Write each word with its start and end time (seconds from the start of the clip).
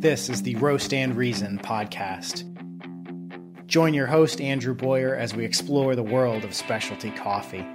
This 0.00 0.30
is 0.30 0.42
the 0.42 0.54
Roast 0.54 0.94
and 0.94 1.14
Reason 1.14 1.58
podcast. 1.58 2.46
Join 3.66 3.92
your 3.92 4.06
host, 4.06 4.40
Andrew 4.40 4.72
Boyer, 4.74 5.14
as 5.14 5.34
we 5.34 5.44
explore 5.44 5.94
the 5.94 6.02
world 6.02 6.42
of 6.42 6.54
specialty 6.54 7.10
coffee. 7.10 7.66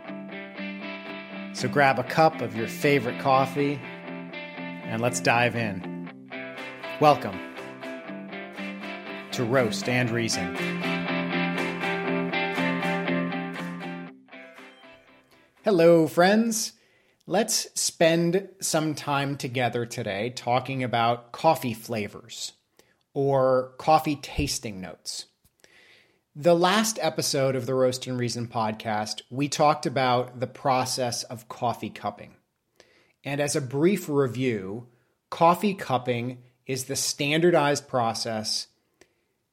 So 1.53 1.67
grab 1.67 1.99
a 1.99 2.03
cup 2.03 2.41
of 2.41 2.55
your 2.55 2.67
favorite 2.67 3.19
coffee 3.19 3.79
and 4.85 5.03
let's 5.03 5.19
dive 5.19 5.55
in. 5.55 6.09
Welcome 6.99 7.39
to 9.33 9.44
Roast 9.44 9.87
and 9.87 10.10
Reason. 10.10 10.55
Hello, 15.63 16.07
friends. 16.07 16.73
Let's 17.27 17.67
spend 17.73 18.49
some 18.62 18.94
time 18.94 19.35
together 19.38 19.88
today 19.88 20.30
talking 20.30 20.84
about 20.84 21.31
coffee 21.31 21.73
flavors 21.73 22.51
or 23.15 23.73
coffee 23.79 24.15
tasting 24.15 24.79
notes. 24.79 25.25
The 26.35 26.55
last 26.55 26.99
episode 27.01 27.55
of 27.55 27.65
the 27.65 27.73
Roast 27.73 28.05
and 28.05 28.20
Reason 28.20 28.48
podcast, 28.48 29.23
we 29.31 29.49
talked 29.49 29.88
about 29.88 30.39
the 30.39 30.45
process 30.45 31.23
of 31.23 31.49
coffee 31.49 31.89
cupping. 31.89 32.35
And 33.23 33.41
as 33.41 33.55
a 33.55 33.62
brief 33.62 34.07
review, 34.07 34.85
coffee 35.31 35.73
cupping 35.73 36.43
is 36.67 36.84
the 36.84 36.95
standardized 36.95 37.87
process 37.87 38.67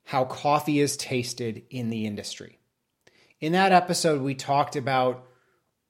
how 0.05 0.27
coffee 0.27 0.79
is 0.79 0.99
tasted 0.99 1.63
in 1.71 1.89
the 1.89 2.05
industry. 2.05 2.59
In 3.41 3.53
that 3.53 3.73
episode, 3.73 4.21
we 4.21 4.35
talked 4.35 4.77
about 4.77 5.27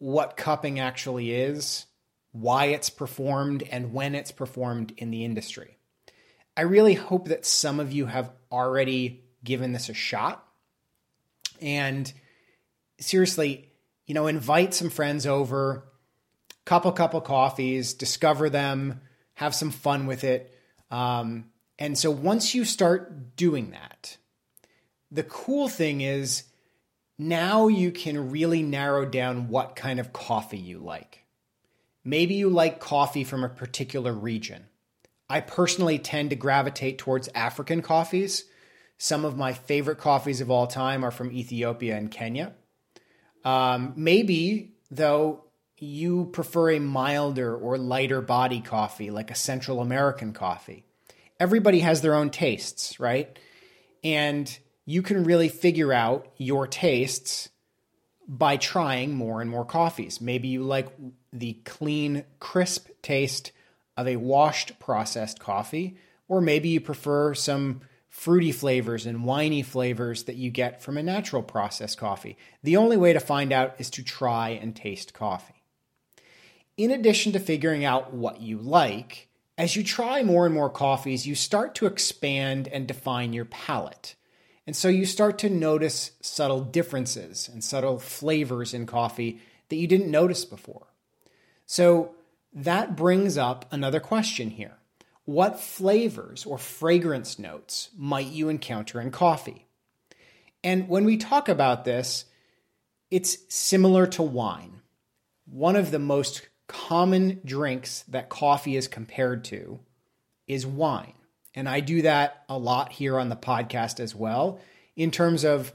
what 0.03 0.37
cupping 0.37 0.81
actually 0.81 1.31
is, 1.31 1.87
why 2.33 2.65
it's 2.65 2.91
performed, 2.91 3.63
and 3.71 3.93
when 3.93 4.17
it's 4.17 4.33
performed 4.33 4.93
in 4.97 5.13
the 5.13 5.25
industry. 5.25 5.79
I 6.57 6.63
really 6.63 6.95
hope 6.95 7.29
that 7.29 7.47
some 7.47 7.79
of 7.79 7.93
you 7.93 8.07
have 8.07 8.33
already 8.51 9.23
given 9.45 9.71
this 9.71 9.89
a 9.89 9.95
shot. 9.95 10.45
And 11.61 12.13
seriously, 12.99 13.71
you 14.05 14.15
know, 14.15 14.27
invite 14.27 14.75
some 14.75 14.91
friends 14.91 15.25
over, 15.25 15.85
couple, 16.65 16.91
couple 16.91 17.21
coffees, 17.21 17.95
discover 17.95 18.51
them, 18.51 19.03
have 19.35 19.55
some 19.55 19.71
fun 19.71 20.09
with 20.09 20.25
it. 20.25 20.53
Um, 20.91 21.45
and 21.79 21.97
so 21.97 22.11
once 22.11 22.57
you 22.57 22.65
start 22.65 23.37
doing 23.37 23.71
that, 23.71 24.17
the 25.13 25.23
cool 25.23 25.69
thing 25.69 26.01
is 26.01 26.43
now 27.19 27.69
you 27.69 27.93
can 27.93 28.31
really 28.31 28.63
narrow 28.63 29.05
down 29.05 29.49
what 29.49 29.77
kind 29.77 30.01
of 30.01 30.13
coffee 30.13 30.59
you 30.59 30.79
like. 30.79 31.25
Maybe 32.05 32.35
you 32.35 32.49
like 32.49 32.81
coffee 32.81 33.25
from 33.25 33.45
a 33.45 33.49
particular 33.49 34.13
region. 34.13 34.67
I 35.29 35.41
personally 35.41 35.99
tend 35.99 36.31
to 36.31 36.37
gravitate 36.37 36.99
towards 36.99 37.29
African 37.35 37.81
coffees. 37.81 38.45
Some 38.99 39.25
of 39.25 39.37
my 39.37 39.53
favorite 39.53 39.99
coffees 39.99 40.41
of 40.41 40.51
all 40.51 40.67
time 40.67 41.05
are 41.05 41.11
from 41.11 41.33
Ethiopia 41.33 41.97
and 41.97 42.11
Kenya. 42.11 42.53
Um, 43.45 43.95
maybe, 43.97 44.75
though, 44.91 45.45
you 45.79 46.27
prefer 46.33 46.73
a 46.73 46.79
milder 46.79 47.57
or 47.57 47.79
lighter 47.79 48.21
body 48.21 48.61
coffee, 48.61 49.11
like 49.11 49.31
a 49.31 49.35
Central 49.35 49.81
American 49.81 50.33
coffee. 50.33 50.85
Everybody 51.41 51.81
has 51.81 52.03
their 52.03 52.15
own 52.15 52.31
tastes, 52.31 53.01
right? 53.01 53.37
And 54.05 54.57
you 54.85 55.03
can 55.03 55.25
really 55.25 55.49
figure 55.49 55.93
out 55.93 56.27
your 56.37 56.67
tastes 56.67 57.49
by 58.27 58.57
trying 58.57 59.15
more 59.15 59.41
and 59.41 59.51
more 59.51 59.65
coffees. 59.65 60.21
Maybe 60.21 60.49
you 60.49 60.63
like 60.63 60.89
the 61.33 61.55
clean, 61.65 62.25
crisp 62.41 62.89
taste 63.03 63.53
of 63.97 64.09
a 64.09 64.17
washed 64.17 64.79
processed 64.79 65.39
coffee, 65.39 65.97
or 66.29 66.41
maybe 66.41 66.69
you 66.69 66.81
prefer 66.81 67.35
some 67.35 67.81
fruity 68.09 68.53
flavors 68.53 69.07
and 69.07 69.25
winey 69.25 69.63
flavors 69.63 70.25
that 70.25 70.37
you 70.37 70.51
get 70.51 70.83
from 70.83 70.99
a 70.99 71.03
natural 71.03 71.43
processed 71.43 71.99
coffee. 71.99 72.37
The 72.63 72.77
only 72.77 72.97
way 72.97 73.13
to 73.13 73.21
find 73.21 73.53
out 73.53 73.75
is 73.79 73.91
to 73.91 74.03
try 74.03 74.51
and 74.51 74.77
taste 74.77 75.15
coffee. 75.15 75.63
In 76.77 76.91
addition 76.91 77.33
to 77.33 77.39
figuring 77.39 77.85
out 77.85 78.13
what 78.13 78.41
you 78.41 78.59
like, 78.59 79.29
as 79.59 79.77
you 79.77 79.85
try 79.85 80.23
more 80.23 80.47
and 80.47 80.55
more 80.55 80.71
coffees, 80.71 81.27
you 81.27 81.35
start 81.35 81.75
to 81.77 81.87
expand 81.87 82.69
and 82.69 82.87
define 82.87 83.33
your 83.33 83.45
palate. 83.45 84.15
And 84.67 84.77
so 84.77 84.89
you 84.89 85.07
start 85.07 85.39
to 85.39 85.51
notice 85.51 86.13
subtle 86.21 86.61
differences 86.61 87.49
and 87.49 87.65
subtle 87.65 87.99
flavors 87.99 88.75
in 88.75 88.87
coffee 88.87 89.41
that 89.69 89.77
you 89.77 89.87
didn't 89.87 90.11
notice 90.11 90.45
before. 90.45 90.87
So 91.67 92.15
that 92.53 92.97
brings 92.97 93.37
up 93.37 93.67
another 93.73 94.01
question 94.01 94.51
here. 94.51 94.77
What 95.25 95.61
flavors 95.61 96.45
or 96.45 96.59
fragrance 96.59 97.39
notes 97.39 97.91
might 97.97 98.27
you 98.27 98.49
encounter 98.49 99.01
in 99.01 99.11
coffee? 99.11 99.67
And 100.65 100.89
when 100.89 101.05
we 101.05 101.17
talk 101.17 101.49
about 101.49 101.85
this, 101.85 102.25
it's 103.11 103.39
similar 103.49 104.07
to 104.09 104.23
wine. 104.23 104.81
One 105.47 105.77
of 105.77 105.91
the 105.91 105.99
most 105.99 106.49
common 106.67 107.41
drinks 107.45 108.05
that 108.09 108.29
coffee 108.29 108.77
is 108.77 108.89
compared 108.89 109.45
to 109.45 109.81
is 110.47 110.67
wine. 110.67 111.15
And 111.55 111.69
I 111.69 111.81
do 111.81 112.03
that 112.03 112.45
a 112.49 112.59
lot 112.59 112.93
here 112.93 113.19
on 113.19 113.29
the 113.29 113.37
podcast 113.37 114.01
as 114.01 114.15
well, 114.15 114.61
in 114.97 115.11
terms 115.11 115.45
of 115.45 115.73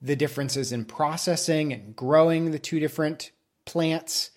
the 0.00 0.16
differences 0.16 0.72
in 0.72 0.84
processing 0.84 1.72
and 1.72 1.94
growing 1.94 2.50
the 2.50 2.58
two 2.58 2.80
different 2.80 3.32
plants 3.64 4.30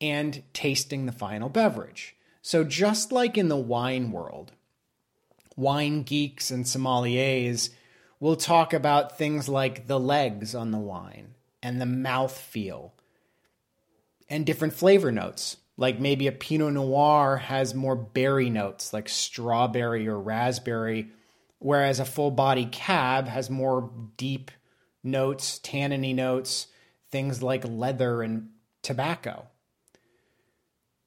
and 0.00 0.42
tasting 0.52 1.06
the 1.06 1.12
final 1.12 1.48
beverage. 1.48 2.16
So, 2.42 2.64
just 2.64 3.12
like 3.12 3.36
in 3.36 3.48
the 3.48 3.56
wine 3.56 4.12
world, 4.12 4.52
wine 5.56 6.02
geeks 6.02 6.50
and 6.50 6.64
sommeliers 6.64 7.70
will 8.18 8.36
talk 8.36 8.72
about 8.72 9.18
things 9.18 9.48
like 9.48 9.86
the 9.86 10.00
legs 10.00 10.54
on 10.54 10.70
the 10.70 10.78
wine 10.78 11.34
and 11.62 11.80
the 11.80 11.86
mouth 11.86 12.36
feel 12.36 12.94
and 14.28 14.46
different 14.46 14.72
flavor 14.72 15.10
notes 15.10 15.56
like 15.80 15.98
maybe 15.98 16.26
a 16.26 16.32
Pinot 16.32 16.74
Noir 16.74 17.38
has 17.38 17.74
more 17.74 17.96
berry 17.96 18.50
notes, 18.50 18.92
like 18.92 19.08
strawberry 19.08 20.06
or 20.06 20.20
raspberry, 20.20 21.08
whereas 21.58 21.98
a 21.98 22.04
full 22.04 22.30
body 22.30 22.66
cab 22.66 23.26
has 23.26 23.48
more 23.48 23.90
deep 24.18 24.50
notes, 25.02 25.58
tanniny 25.58 26.14
notes, 26.14 26.66
things 27.10 27.42
like 27.42 27.64
leather 27.66 28.20
and 28.22 28.50
tobacco. 28.82 29.46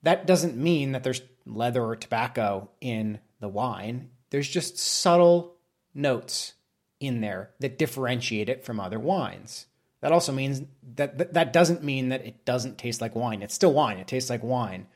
That 0.02 0.26
doesn't 0.26 0.58
mean 0.58 0.94
that 0.94 1.04
there's 1.04 1.22
leather 1.46 1.84
or 1.84 1.96
tobacco 1.96 2.72
in 2.82 3.20
the 3.40 3.50
wine. 3.50 4.10
There's 4.32 4.50
just 4.50 4.80
subtle 4.80 5.56
notes 5.94 6.54
in 7.00 7.22
there 7.22 7.52
that 7.60 7.78
differentiate 7.78 8.50
it 8.50 8.66
from 8.66 8.80
other 8.80 9.00
wines. 9.00 9.68
That 10.04 10.12
also 10.12 10.34
means 10.34 10.62
that 10.96 11.34
that 11.34 11.54
doesn't 11.54 11.82
mean 11.82 12.10
that 12.10 12.26
it 12.26 12.44
doesn't 12.44 12.78
taste 12.78 13.00
like 13.00 13.16
wine. 13.16 13.42
It's 13.42 13.54
still 13.54 13.72
wine. 13.72 14.00
It 14.00 14.08
tastes 14.08 14.30
like 14.30 14.44
wine. 14.44 14.88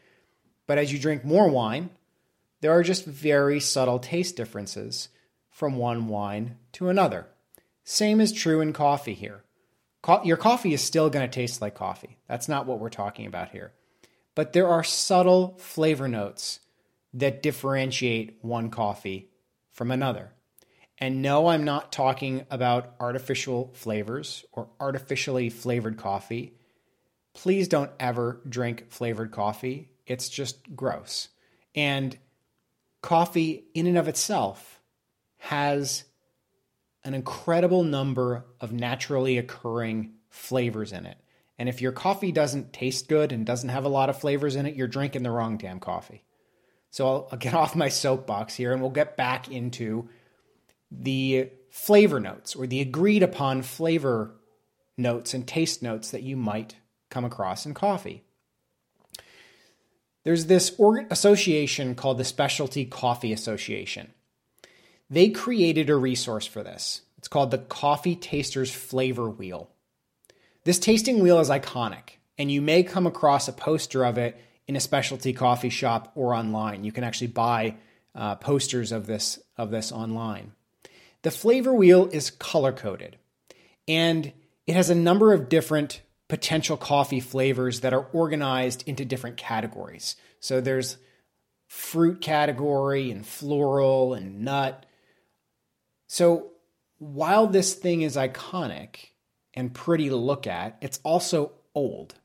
But 0.66 0.80
as 0.80 0.92
you 0.92 1.00
drink 1.00 1.24
more 1.24 1.48
wine, 1.48 1.92
there 2.60 2.74
are 2.74 2.84
just 2.84 3.06
very 3.06 3.62
subtle 3.62 4.00
taste 4.00 4.36
differences 4.36 5.08
from 5.50 5.78
one 5.78 6.10
wine 6.10 6.58
to 6.74 6.90
another. 6.90 7.26
Same 7.86 8.20
is 8.20 8.34
true 8.34 8.60
in 8.60 8.74
coffee 8.74 9.14
here. 9.14 9.46
Co- 10.02 10.26
your 10.26 10.36
coffee 10.36 10.74
is 10.74 10.82
still 10.82 11.10
going 11.10 11.26
to 11.26 11.34
taste 11.34 11.62
like 11.62 11.74
coffee. 11.74 12.18
That's 12.28 12.50
not 12.50 12.66
what 12.66 12.80
we're 12.80 12.90
talking 12.90 13.28
about 13.28 13.52
here. 13.52 13.72
But 14.36 14.52
there 14.52 14.68
are 14.68 14.84
subtle 14.84 15.58
flavor 15.58 16.10
notes 16.10 16.60
that 17.14 17.42
differentiate 17.42 18.40
one 18.42 18.70
coffee 18.70 19.30
from 19.72 19.90
another. 19.90 20.34
And 21.00 21.22
no, 21.22 21.48
I'm 21.48 21.64
not 21.64 21.92
talking 21.92 22.46
about 22.50 22.96
artificial 23.00 23.72
flavors 23.74 24.46
or 24.52 24.68
artificially 24.80 25.50
flavored 25.50 25.98
coffee. 25.98 26.54
Please 27.34 27.68
don't 27.68 27.92
ever 28.00 28.42
drink 28.50 28.90
flavored 28.90 29.32
coffee. 29.32 29.90
It's 30.08 30.28
just 30.28 30.76
gross. 30.76 31.30
And 31.76 32.18
coffee, 33.02 33.66
in 33.76 33.86
and 33.86 33.98
of 33.98 34.08
itself, 34.08 34.82
has 35.38 36.04
an 37.04 37.14
incredible 37.14 37.84
number 37.84 38.46
of 38.60 38.72
naturally 38.72 39.38
occurring 39.38 40.14
flavors 40.30 40.92
in 40.92 41.06
it. 41.06 41.18
And 41.60 41.70
if 41.70 41.82
your 41.82 41.92
coffee 41.92 42.32
doesn't 42.32 42.74
taste 42.74 43.08
good 43.08 43.32
and 43.32 43.46
doesn't 43.46 43.70
have 43.70 43.86
a 43.86 43.90
lot 43.90 44.10
of 44.10 44.20
flavors 44.20 44.56
in 44.56 44.66
it, 44.66 44.76
you're 44.76 44.88
drinking 44.88 45.24
the 45.24 45.32
wrong 45.32 45.58
damn 45.58 45.80
coffee. 45.80 46.24
So 46.90 47.08
I'll, 47.08 47.30
I'll 47.32 47.38
get 47.38 47.54
off 47.56 47.76
my 47.76 47.90
soapbox 47.90 48.56
here 48.56 48.74
and 48.74 48.82
we'll 48.82 48.92
get 48.92 49.16
back 49.16 49.50
into 49.50 50.10
the 50.92 51.50
flavor 51.70 52.20
notes 52.20 52.56
or 52.56 52.68
the 52.68 52.82
agreed 52.82 53.24
upon 53.24 53.62
flavor 53.62 54.36
notes 54.98 55.34
and 55.34 55.48
taste 55.48 55.84
notes 55.84 56.12
that 56.12 56.24
you 56.24 56.36
might 56.36 56.76
come 57.10 57.26
across 57.26 57.66
in 57.66 57.74
coffee. 57.74 58.24
There's 60.24 60.48
this 60.48 60.76
association 61.10 61.96
called 61.96 62.18
the 62.18 62.26
Specialty 62.26 62.86
Coffee 62.86 63.32
Association. 63.32 64.12
They 65.10 65.30
created 65.30 65.90
a 65.90 65.96
resource 65.96 66.46
for 66.46 66.64
this. 66.64 67.02
It's 67.18 67.30
called 67.30 67.52
the 67.52 67.60
Coffee 67.60 68.16
Tasters 68.16 68.74
Flavor 68.74 69.30
Wheel. 69.30 69.70
This 70.66 70.80
tasting 70.80 71.20
wheel 71.20 71.40
is 71.40 71.50
iconic, 71.50 72.18
and 72.38 72.52
you 72.52 72.62
may 72.62 72.84
come 72.84 73.08
across 73.08 73.48
a 73.48 73.54
poster 73.54 74.04
of 74.04 74.18
it 74.18 74.38
in 74.68 74.76
a 74.76 74.82
specialty 74.82 75.32
coffee 75.32 75.70
shop 75.70 76.12
or 76.16 76.34
online. 76.34 76.84
You 76.84 76.92
can 76.92 77.06
actually 77.06 77.28
buy 77.28 77.78
uh, 78.14 78.36
posters 78.36 78.92
of 78.92 79.08
this 79.08 79.40
of 79.58 79.72
this 79.72 79.92
online. 79.94 80.52
The 81.24 81.32
flavor 81.32 81.74
wheel 81.74 82.08
is 82.12 82.30
color 82.30 82.72
coded, 82.72 83.18
and 83.88 84.32
it 84.66 84.76
has 84.76 84.90
a 84.90 84.96
number 84.96 85.34
of 85.34 85.50
different 85.50 86.02
potential 86.28 86.78
coffee 86.78 87.20
flavors 87.20 87.82
that 87.82 87.94
are 87.94 88.08
organized 88.14 88.84
into 88.88 89.06
different 89.06 89.38
categories. 89.38 90.16
So 90.40 90.62
there's 90.62 90.98
fruit 91.68 92.22
category 92.22 93.12
and 93.12 93.26
floral 93.26 94.14
and 94.14 94.42
nut. 94.42 94.86
So 96.08 96.52
while 96.98 97.48
this 97.48 97.74
thing 97.74 98.02
is 98.02 98.16
iconic 98.16 99.12
and 99.54 99.74
pretty 99.74 100.10
to 100.10 100.16
look 100.16 100.48
at, 100.48 100.78
it's 100.82 101.00
also 101.04 101.52
old. 101.74 102.16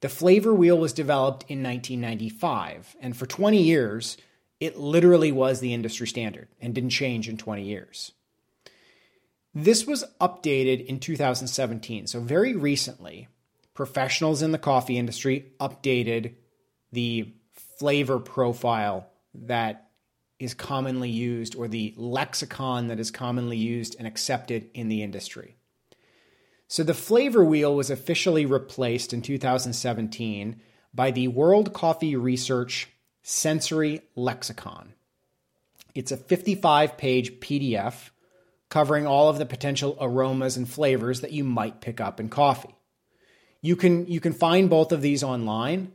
The 0.00 0.08
flavor 0.08 0.54
wheel 0.54 0.78
was 0.78 0.92
developed 0.94 1.44
in 1.48 1.62
1995, 1.62 2.96
and 3.00 3.14
for 3.14 3.26
20 3.26 3.62
years, 3.62 4.16
it 4.58 4.78
literally 4.78 5.30
was 5.30 5.60
the 5.60 5.74
industry 5.74 6.06
standard 6.06 6.48
and 6.60 6.74
didn't 6.74 6.90
change 6.90 7.28
in 7.28 7.36
20 7.36 7.64
years. 7.64 8.12
This 9.54 9.86
was 9.86 10.04
updated 10.20 10.86
in 10.86 11.00
2017, 11.00 12.06
so 12.06 12.20
very 12.20 12.54
recently, 12.54 13.28
professionals 13.74 14.42
in 14.42 14.52
the 14.52 14.58
coffee 14.58 14.96
industry 14.96 15.52
updated 15.58 16.34
the 16.92 17.34
flavor 17.78 18.20
profile 18.20 19.08
that 19.34 19.90
is 20.38 20.54
commonly 20.54 21.10
used 21.10 21.56
or 21.56 21.66
the 21.66 21.94
lexicon 21.96 22.88
that 22.88 23.00
is 23.00 23.10
commonly 23.10 23.56
used 23.56 23.96
and 23.98 24.06
accepted 24.06 24.70
in 24.72 24.88
the 24.88 25.02
industry. 25.02 25.56
So 26.68 26.84
the 26.84 26.94
flavor 26.94 27.44
wheel 27.44 27.74
was 27.74 27.90
officially 27.90 28.46
replaced 28.46 29.12
in 29.12 29.22
2017 29.22 30.60
by 30.94 31.10
the 31.10 31.28
World 31.28 31.72
Coffee 31.72 32.14
Research 32.14 32.88
Sensory 33.22 34.02
Lexicon. 34.14 34.94
It's 35.94 36.12
a 36.12 36.16
55 36.16 36.96
page 36.96 37.40
PDF 37.40 38.10
covering 38.70 39.06
all 39.06 39.28
of 39.28 39.38
the 39.38 39.46
potential 39.46 39.96
aromas 40.00 40.56
and 40.56 40.68
flavors 40.68 41.20
that 41.20 41.32
you 41.32 41.44
might 41.44 41.82
pick 41.82 42.00
up 42.00 42.18
in 42.18 42.30
coffee. 42.30 42.74
You 43.60 43.76
can, 43.76 44.06
you 44.06 44.20
can 44.20 44.32
find 44.32 44.70
both 44.70 44.90
of 44.90 45.02
these 45.02 45.22
online 45.22 45.92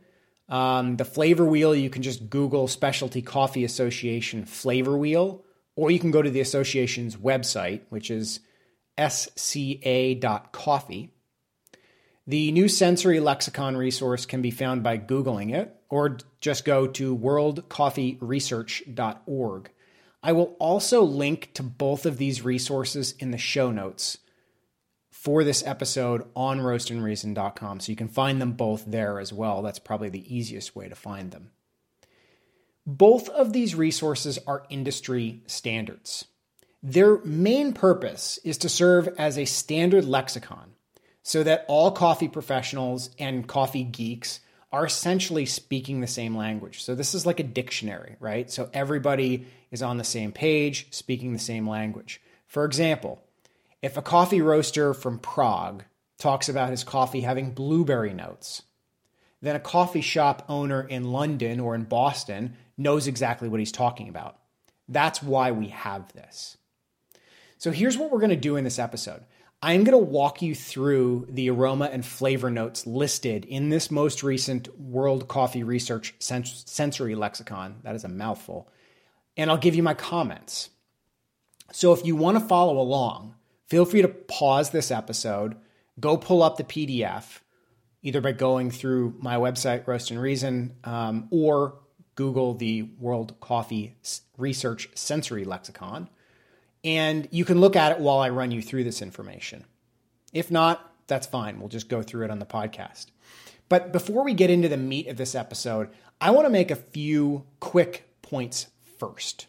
um, 0.48 0.96
the 0.96 1.04
flavor 1.04 1.44
wheel, 1.44 1.74
you 1.74 1.90
can 1.90 2.02
just 2.02 2.30
Google 2.30 2.68
Specialty 2.68 3.20
Coffee 3.20 3.64
Association 3.64 4.44
flavor 4.44 4.96
wheel, 4.96 5.44
or 5.74 5.90
you 5.90 5.98
can 5.98 6.12
go 6.12 6.22
to 6.22 6.30
the 6.30 6.40
association's 6.40 7.16
website, 7.16 7.80
which 7.88 8.08
is 8.10 8.38
sca.coffee. 8.98 11.10
The 12.28 12.50
new 12.52 12.68
sensory 12.68 13.20
lexicon 13.20 13.76
resource 13.76 14.26
can 14.26 14.42
be 14.42 14.50
found 14.50 14.82
by 14.82 14.98
Googling 14.98 15.54
it, 15.54 15.72
or 15.88 16.18
just 16.40 16.64
go 16.64 16.88
to 16.88 17.16
worldcoffeeresearch.org. 17.16 19.70
I 20.26 20.32
will 20.32 20.56
also 20.58 21.04
link 21.04 21.52
to 21.54 21.62
both 21.62 22.04
of 22.04 22.18
these 22.18 22.44
resources 22.44 23.14
in 23.20 23.30
the 23.30 23.38
show 23.38 23.70
notes 23.70 24.18
for 25.12 25.44
this 25.44 25.64
episode 25.64 26.26
on 26.34 26.58
roastandreason.com. 26.58 27.78
So 27.78 27.92
you 27.92 27.96
can 27.96 28.08
find 28.08 28.42
them 28.42 28.54
both 28.54 28.84
there 28.86 29.20
as 29.20 29.32
well. 29.32 29.62
That's 29.62 29.78
probably 29.78 30.08
the 30.08 30.34
easiest 30.34 30.74
way 30.74 30.88
to 30.88 30.96
find 30.96 31.30
them. 31.30 31.52
Both 32.84 33.28
of 33.28 33.52
these 33.52 33.76
resources 33.76 34.40
are 34.48 34.66
industry 34.68 35.42
standards. 35.46 36.24
Their 36.82 37.18
main 37.18 37.72
purpose 37.72 38.40
is 38.42 38.58
to 38.58 38.68
serve 38.68 39.08
as 39.16 39.38
a 39.38 39.44
standard 39.44 40.06
lexicon 40.06 40.72
so 41.22 41.44
that 41.44 41.64
all 41.68 41.92
coffee 41.92 42.26
professionals 42.26 43.10
and 43.16 43.46
coffee 43.46 43.84
geeks 43.84 44.40
are 44.72 44.84
essentially 44.84 45.46
speaking 45.46 46.00
the 46.00 46.06
same 46.06 46.36
language. 46.36 46.82
So 46.82 46.94
this 46.94 47.14
is 47.14 47.24
like 47.24 47.40
a 47.40 47.44
dictionary, 47.44 48.16
right? 48.20 48.50
So 48.50 48.68
everybody 48.72 49.46
is 49.70 49.82
on 49.82 49.98
the 49.98 50.04
same 50.04 50.32
page, 50.32 50.88
speaking 50.90 51.32
the 51.32 51.38
same 51.38 51.68
language. 51.68 52.20
For 52.46 52.64
example, 52.64 53.22
if 53.82 53.96
a 53.96 54.02
coffee 54.02 54.40
roaster 54.40 54.92
from 54.92 55.18
Prague 55.18 55.84
talks 56.18 56.48
about 56.48 56.70
his 56.70 56.84
coffee 56.84 57.20
having 57.20 57.52
blueberry 57.52 58.12
notes, 58.12 58.62
then 59.40 59.56
a 59.56 59.60
coffee 59.60 60.00
shop 60.00 60.44
owner 60.48 60.82
in 60.82 61.12
London 61.12 61.60
or 61.60 61.74
in 61.74 61.84
Boston 61.84 62.56
knows 62.76 63.06
exactly 63.06 63.48
what 63.48 63.60
he's 63.60 63.72
talking 63.72 64.08
about. 64.08 64.38
That's 64.88 65.22
why 65.22 65.52
we 65.52 65.68
have 65.68 66.12
this. 66.12 66.56
So 67.58 67.70
here's 67.70 67.96
what 67.96 68.10
we're 68.10 68.20
going 68.20 68.30
to 68.30 68.36
do 68.36 68.56
in 68.56 68.64
this 68.64 68.78
episode. 68.78 69.22
I'm 69.62 69.84
going 69.84 69.98
to 69.98 70.10
walk 70.10 70.42
you 70.42 70.54
through 70.54 71.26
the 71.30 71.50
aroma 71.50 71.86
and 71.86 72.04
flavor 72.04 72.50
notes 72.50 72.86
listed 72.86 73.44
in 73.46 73.70
this 73.70 73.90
most 73.90 74.22
recent 74.22 74.78
World 74.78 75.28
Coffee 75.28 75.64
Research 75.64 76.14
Sensory 76.18 77.14
Lexicon. 77.14 77.76
That 77.82 77.94
is 77.94 78.04
a 78.04 78.08
mouthful. 78.08 78.68
And 79.36 79.50
I'll 79.50 79.56
give 79.56 79.74
you 79.74 79.82
my 79.82 79.94
comments. 79.94 80.70
So 81.72 81.92
if 81.92 82.04
you 82.04 82.16
want 82.16 82.38
to 82.38 82.44
follow 82.44 82.78
along, 82.78 83.34
feel 83.66 83.84
free 83.84 84.02
to 84.02 84.08
pause 84.08 84.70
this 84.70 84.90
episode, 84.90 85.56
go 85.98 86.16
pull 86.16 86.42
up 86.42 86.58
the 86.58 86.64
PDF, 86.64 87.40
either 88.02 88.20
by 88.20 88.32
going 88.32 88.70
through 88.70 89.16
my 89.18 89.36
website, 89.36 89.86
Roast 89.86 90.10
and 90.10 90.20
Reason, 90.20 90.76
um, 90.84 91.28
or 91.30 91.78
Google 92.14 92.54
the 92.54 92.82
World 92.98 93.38
Coffee 93.40 93.96
Research 94.36 94.88
Sensory 94.94 95.44
Lexicon, 95.44 96.08
and 96.86 97.26
you 97.32 97.44
can 97.44 97.60
look 97.60 97.74
at 97.74 97.92
it 97.92 97.98
while 97.98 98.18
I 98.18 98.30
run 98.30 98.52
you 98.52 98.62
through 98.62 98.84
this 98.84 99.02
information. 99.02 99.64
If 100.32 100.52
not, 100.52 100.94
that's 101.08 101.26
fine. 101.26 101.58
We'll 101.58 101.68
just 101.68 101.88
go 101.88 102.00
through 102.00 102.24
it 102.24 102.30
on 102.30 102.38
the 102.38 102.46
podcast. 102.46 103.06
But 103.68 103.92
before 103.92 104.24
we 104.24 104.34
get 104.34 104.50
into 104.50 104.68
the 104.68 104.76
meat 104.76 105.08
of 105.08 105.16
this 105.16 105.34
episode, 105.34 105.88
I 106.20 106.30
want 106.30 106.46
to 106.46 106.50
make 106.50 106.70
a 106.70 106.76
few 106.76 107.44
quick 107.58 108.08
points 108.22 108.68
first. 108.98 109.46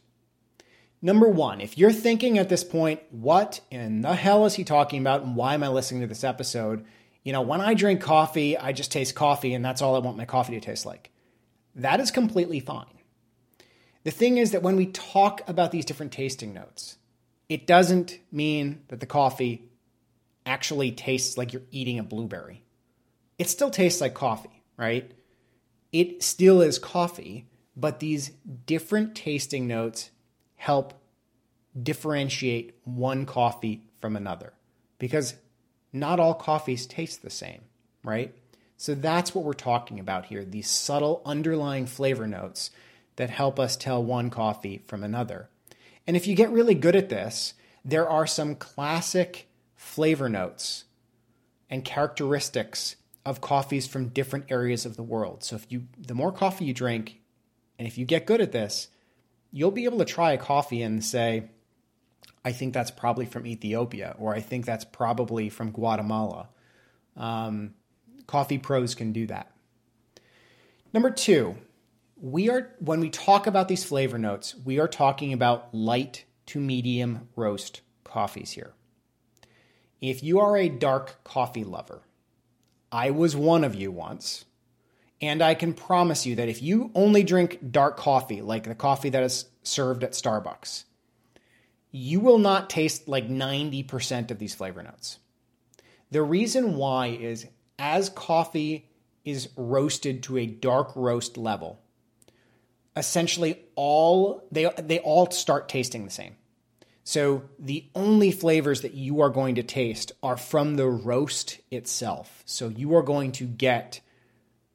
Number 1.00 1.30
one, 1.30 1.62
if 1.62 1.78
you're 1.78 1.92
thinking 1.92 2.40
at 2.40 2.50
this 2.50 2.64
point, 2.64 3.02
what 3.12 3.62
in 3.70 4.02
the 4.02 4.16
hell 4.16 4.46
is 4.46 4.56
he 4.56 4.64
talking 4.64 5.00
about 5.00 5.22
and 5.22 5.36
why 5.36 5.54
am 5.54 5.64
I 5.64 5.68
listening 5.68 6.02
to 6.02 6.08
this 6.08 6.24
episode? 6.24 6.86
You 7.24 7.34
know, 7.34 7.42
when 7.42 7.62
I 7.62 7.76
drink 7.76 8.02
coffee, 8.02 8.58
I 8.58 8.72
just 8.72 8.92
taste 8.92 9.14
coffee 9.14 9.54
and 9.54 9.64
that's 9.64 9.84
all 9.84 9.96
I 9.96 10.00
want 10.00 10.18
my 10.18 10.26
coffee 10.26 10.56
to 10.56 10.60
taste 10.60 10.88
like. 10.88 11.12
That 11.76 12.00
is 12.00 12.10
completely 12.10 12.60
fine. 12.60 12.86
The 14.04 14.12
thing 14.12 14.38
is 14.38 14.52
that 14.52 14.64
when 14.64 14.76
we 14.76 14.88
talk 14.88 15.42
about 15.48 15.72
these 15.72 15.86
different 15.86 16.12
tasting 16.12 16.52
notes, 16.52 16.98
it 17.50 17.66
doesn't 17.68 18.20
mean 18.32 18.82
that 18.90 19.00
the 19.00 19.06
coffee 19.06 19.70
actually 20.46 20.92
tastes 20.92 21.38
like 21.38 21.54
you're 21.54 21.62
eating 21.72 22.00
a 22.00 22.04
blueberry. 22.04 22.64
It 23.38 23.50
still 23.50 23.70
tastes 23.70 24.02
like 24.02 24.14
coffee, 24.14 24.64
right? 24.78 25.12
It 25.92 26.24
still 26.24 26.62
is 26.62 26.80
coffee, 26.80 27.48
but 27.76 28.00
these 28.00 28.32
different 28.66 29.16
tasting 29.16 29.68
notes 29.68 30.10
help 30.56 30.94
differentiate 31.82 32.76
one 32.84 33.26
coffee 33.26 33.84
from 34.02 34.16
another 34.16 34.54
because 34.98 35.36
not 35.94 36.20
all 36.20 36.34
coffees 36.34 36.86
taste 36.86 37.22
the 37.22 37.30
same, 37.30 37.62
right? 38.04 38.36
So 38.78 38.94
that's 38.94 39.34
what 39.34 39.44
we're 39.44 39.54
talking 39.54 40.00
about 40.00 40.26
here 40.26 40.44
these 40.44 40.70
subtle 40.70 41.22
underlying 41.26 41.86
flavor 41.86 42.28
notes 42.28 42.72
that 43.16 43.30
help 43.30 43.60
us 43.60 43.76
tell 43.76 44.04
one 44.04 44.30
coffee 44.30 44.84
from 44.88 45.04
another. 45.04 45.50
And 46.08 46.16
if 46.16 46.26
you 46.26 46.36
get 46.36 46.50
really 46.50 46.74
good 46.74 46.96
at 46.96 47.10
this, 47.10 47.54
there 47.84 48.10
are 48.10 48.26
some 48.26 48.56
classic 48.56 49.50
flavor 49.76 50.30
notes 50.30 50.86
and 51.70 51.84
characteristics 51.84 52.96
of 53.26 53.42
coffees 53.42 53.86
from 53.86 54.08
different 54.08 54.46
areas 54.50 54.86
of 54.86 54.96
the 54.96 55.04
world. 55.04 55.44
So 55.44 55.58
if 55.58 55.70
you 55.70 55.88
the 55.98 56.16
more 56.16 56.32
coffee 56.32 56.66
you 56.66 56.74
drink 56.74 57.20
and 57.78 57.88
if 57.88 57.98
you 57.98 58.06
get 58.06 58.26
good 58.26 58.40
at 58.40 58.54
this, 58.54 58.88
you'll 59.52 59.72
be 59.72 59.84
able 59.86 60.00
to 60.00 60.06
try 60.06 60.32
a 60.32 60.38
coffee 60.38 60.82
and 60.82 61.04
say, 61.04 61.50
I 62.44 62.54
think 62.54 62.74
that's 62.74 62.92
probably 62.92 63.26
from 63.26 63.46
Ethiopia, 63.46 64.16
or 64.18 64.34
I 64.34 64.40
think 64.40 64.66
that's 64.66 64.86
probably 64.86 65.50
from 65.50 65.72
Guatemala. 65.72 66.48
Um, 67.18 67.74
coffee 68.26 68.58
pros 68.58 68.96
can 68.96 69.12
do 69.12 69.28
that. 69.28 69.52
Number 70.94 71.12
two, 71.12 71.58
we 72.20 72.50
are 72.50 72.76
when 72.80 73.00
we 73.00 73.10
talk 73.10 73.48
about 73.48 73.68
these 73.68 73.84
flavor 73.84 74.18
notes, 74.18 74.56
we 74.66 74.80
are 74.80 74.88
talking 74.88 75.34
about 75.34 75.74
light 75.74 76.26
to 76.48 76.60
medium 76.60 77.30
roast 77.36 77.82
coffees 78.04 78.52
here. 78.52 78.74
If 80.02 80.24
you 80.24 80.40
are 80.40 80.58
a 80.58 80.70
dark 80.70 81.24
coffee 81.24 81.64
lover, 81.64 82.02
I 82.92 83.12
was 83.12 83.36
one 83.36 83.64
of 83.64 83.76
you 83.76 83.92
once. 83.92 84.46
And 85.20 85.42
I 85.42 85.56
can 85.56 85.74
promise 85.74 86.28
you 86.28 86.36
that 86.36 86.50
if 86.50 86.62
you 86.62 86.92
only 86.94 87.24
drink 87.24 87.72
dark 87.72 87.98
coffee, 87.98 88.42
like 88.42 88.66
the 88.66 88.76
coffee 88.76 89.10
that 89.10 89.24
is 89.24 89.46
served 89.64 90.04
at 90.04 90.12
Starbucks, 90.12 90.84
you 91.92 92.20
will 92.20 92.38
not 92.38 92.70
taste 92.70 93.08
like 93.08 93.28
90% 93.28 94.30
of 94.30 94.38
these 94.38 94.54
flavor 94.54 94.84
notes. 94.84 95.18
The 96.12 96.22
reason 96.22 96.76
why 96.76 97.08
is 97.08 97.48
as 97.80 98.10
coffee 98.10 98.90
is 99.26 99.50
roasted 99.58 100.22
to 100.24 100.38
a 100.38 100.46
dark 100.46 100.96
roast 100.96 101.36
level, 101.36 101.82
essentially 102.98 103.64
all 103.76 104.48
they 104.52 104.70
they 104.78 105.00
all 105.00 105.30
start 105.32 105.70
tasting 105.70 106.04
the 106.04 106.12
same. 106.12 106.36
So 107.04 107.44
the 107.58 107.86
only 107.96 108.32
flavors 108.32 108.82
that 108.82 108.94
you 108.94 109.22
are 109.22 109.30
going 109.30 109.56
to 109.56 109.64
taste 109.64 110.12
are 110.22 110.36
from 110.36 110.76
the 110.76 110.88
roast 110.88 111.60
itself. 111.72 112.44
So 112.46 112.68
you 112.68 112.96
are 112.96 113.04
going 113.04 113.32
to 113.34 113.46
get 113.46 114.02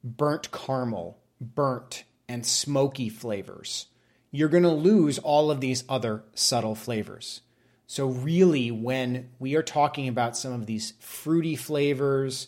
burnt 0.03 0.51
caramel, 0.51 1.19
burnt 1.39 2.05
and 2.27 2.45
smoky 2.45 3.09
flavors. 3.09 3.87
you're 4.31 4.49
going 4.49 4.63
to 4.63 4.69
lose 4.69 5.19
all 5.19 5.51
of 5.51 5.61
these 5.61 5.83
other 5.87 6.23
subtle 6.33 6.73
flavors. 6.73 7.41
So, 7.85 8.07
really, 8.07 8.71
when 8.71 9.29
we 9.37 9.55
are 9.55 9.61
talking 9.61 10.07
about 10.07 10.35
some 10.35 10.53
of 10.53 10.65
these 10.65 10.93
fruity 10.99 11.55
flavors 11.55 12.47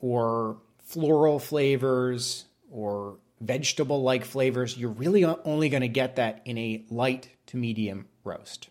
or 0.00 0.56
floral 0.82 1.38
flavors 1.38 2.46
or 2.68 3.18
vegetable 3.40 4.02
like 4.02 4.24
flavors, 4.24 4.76
you're 4.76 4.90
really 4.90 5.24
only 5.24 5.68
going 5.68 5.82
to 5.82 5.88
get 5.88 6.16
that 6.16 6.42
in 6.44 6.58
a 6.58 6.84
light 6.90 7.28
to 7.46 7.56
medium 7.56 8.06
roast. 8.24 8.68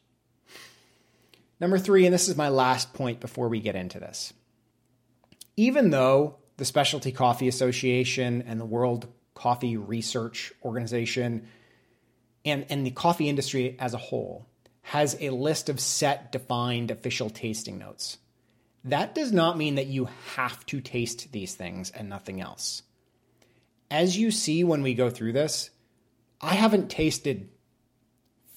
Number 1.60 1.78
three, 1.78 2.06
and 2.06 2.14
this 2.14 2.28
is 2.28 2.36
my 2.36 2.50
last 2.50 2.94
point 2.94 3.20
before 3.20 3.48
we 3.48 3.60
get 3.60 3.76
into 3.76 4.00
this. 4.00 4.34
Even 5.56 5.90
though 5.90 6.38
the 6.58 6.66
Specialty 6.66 7.12
Coffee 7.12 7.48
Association 7.48 8.44
and 8.46 8.60
the 8.60 8.66
World 8.66 9.08
Coffee 9.34 9.78
Research 9.78 10.52
Organization 10.64 11.48
and, 12.44 12.66
and 12.70 12.86
the 12.86 12.92
coffee 12.92 13.30
industry 13.30 13.76
as 13.80 13.94
a 13.94 13.98
whole 14.00 14.46
has 14.82 15.18
a 15.20 15.32
list 15.32 15.70
of 15.70 15.80
set 15.80 16.32
defined 16.32 16.92
official 16.92 17.30
tasting 17.30 17.78
notes. 17.78 18.18
That 18.84 19.16
does 19.16 19.32
not 19.32 19.58
mean 19.58 19.76
that 19.76 19.88
you 19.88 20.10
have 20.36 20.64
to 20.68 20.80
taste 20.80 21.32
these 21.32 21.56
things 21.56 21.90
and 21.90 22.08
nothing 22.08 22.40
else. 22.40 22.84
As 23.96 24.18
you 24.18 24.30
see 24.30 24.66
when 24.66 24.82
we 24.82 24.94
go 24.94 25.10
through 25.10 25.32
this, 25.32 25.70
I 26.42 26.56
haven't 26.56 26.90
tasted 26.90 27.48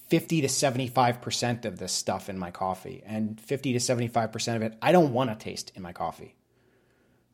50 0.09 0.41
to 0.41 0.47
75% 0.47 1.63
of 1.63 1.77
this 1.79 1.93
stuff 1.93 2.27
in 2.27 2.37
my 2.37 2.51
coffee, 2.51 3.01
and 3.05 3.39
50 3.39 3.71
to 3.71 3.79
75% 3.79 4.55
of 4.57 4.63
it 4.63 4.77
I 4.81 4.91
don't 4.91 5.13
want 5.13 5.29
to 5.29 5.37
taste 5.37 5.71
in 5.75 5.81
my 5.81 5.93
coffee. 5.93 6.35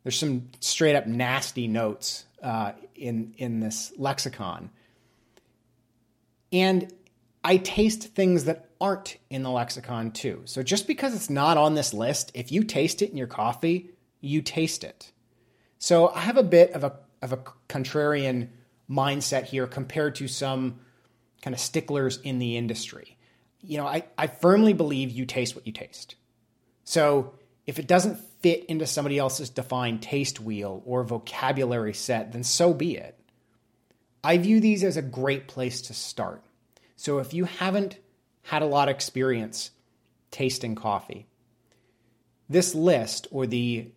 There's 0.04 0.20
some 0.20 0.50
straight 0.60 0.96
up 0.96 1.08
nasty 1.08 1.68
notes 1.68 2.26
uh, 2.44 2.74
in, 2.94 3.34
in 3.40 3.60
this 3.60 3.92
lexicon. 3.98 4.70
And 6.54 6.94
I 7.44 7.58
taste 7.58 8.14
things 8.14 8.44
that 8.44 8.70
aren't 8.80 9.18
in 9.32 9.42
the 9.42 9.50
lexicon 9.50 10.12
too. 10.12 10.44
So 10.46 10.62
just 10.62 10.86
because 10.86 11.16
it's 11.16 11.32
not 11.32 11.58
on 11.58 11.74
this 11.74 11.92
list, 11.92 12.30
if 12.36 12.52
you 12.52 12.66
taste 12.66 13.02
it 13.02 13.10
in 13.10 13.18
your 13.18 13.26
coffee, 13.26 13.90
you 14.22 14.44
taste 14.44 14.84
it. 14.84 15.12
So 15.80 16.10
I 16.10 16.20
have 16.20 16.38
a 16.38 16.44
bit 16.44 16.72
of 16.74 16.84
a 16.84 17.00
of 17.22 17.34
a 17.34 17.38
contrarian 17.70 18.50
mindset 18.90 19.44
here 19.44 19.68
compared 19.68 20.16
to 20.16 20.28
some 20.28 20.80
kind 21.42 21.54
of 21.54 21.60
sticklers 21.60 22.18
in 22.24 22.40
the 22.40 22.58
industry. 22.58 23.18
You 23.62 23.78
know, 23.78 23.88
I, 23.88 24.04
I 24.18 24.28
firmly 24.28 24.74
believe 24.74 25.12
you 25.12 25.26
taste 25.26 25.56
what 25.56 25.66
you 25.66 25.74
taste. 25.74 26.16
So 26.84 27.34
if 27.66 27.80
it 27.80 27.88
doesn't 27.88 28.20
fit 28.42 28.66
into 28.66 28.86
somebody 28.86 29.18
else's 29.18 29.50
defined 29.50 30.02
taste 30.02 30.40
wheel 30.40 30.84
or 30.86 31.04
vocabulary 31.04 31.94
set, 31.94 32.32
then 32.32 32.44
so 32.44 32.74
be 32.74 32.98
it. 32.98 33.20
I 34.24 34.38
view 34.38 34.60
these 34.60 34.84
as 34.84 34.98
a 34.98 35.02
great 35.02 35.48
place 35.48 35.82
to 35.84 35.94
start. 35.94 36.44
So 36.96 37.20
if 37.20 37.34
you 37.34 37.46
haven't 37.46 37.98
had 38.44 38.62
a 38.62 38.68
lot 38.68 38.88
of 38.88 38.96
experience 38.96 39.72
tasting 40.32 40.76
coffee, 40.76 41.28
this 42.50 42.76
list 42.76 43.28
or 43.32 43.48
the 43.48 43.92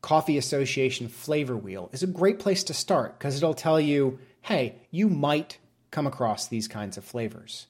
Coffee 0.00 0.38
Association 0.38 1.08
flavor 1.08 1.56
wheel 1.56 1.90
is 1.92 2.02
a 2.02 2.06
great 2.06 2.38
place 2.38 2.64
to 2.64 2.74
start 2.74 3.18
because 3.18 3.36
it'll 3.36 3.54
tell 3.54 3.80
you, 3.80 4.18
hey, 4.42 4.76
you 4.90 5.08
might 5.08 5.58
come 5.90 6.06
across 6.06 6.46
these 6.46 6.68
kinds 6.68 6.96
of 6.96 7.04
flavors. 7.04 7.66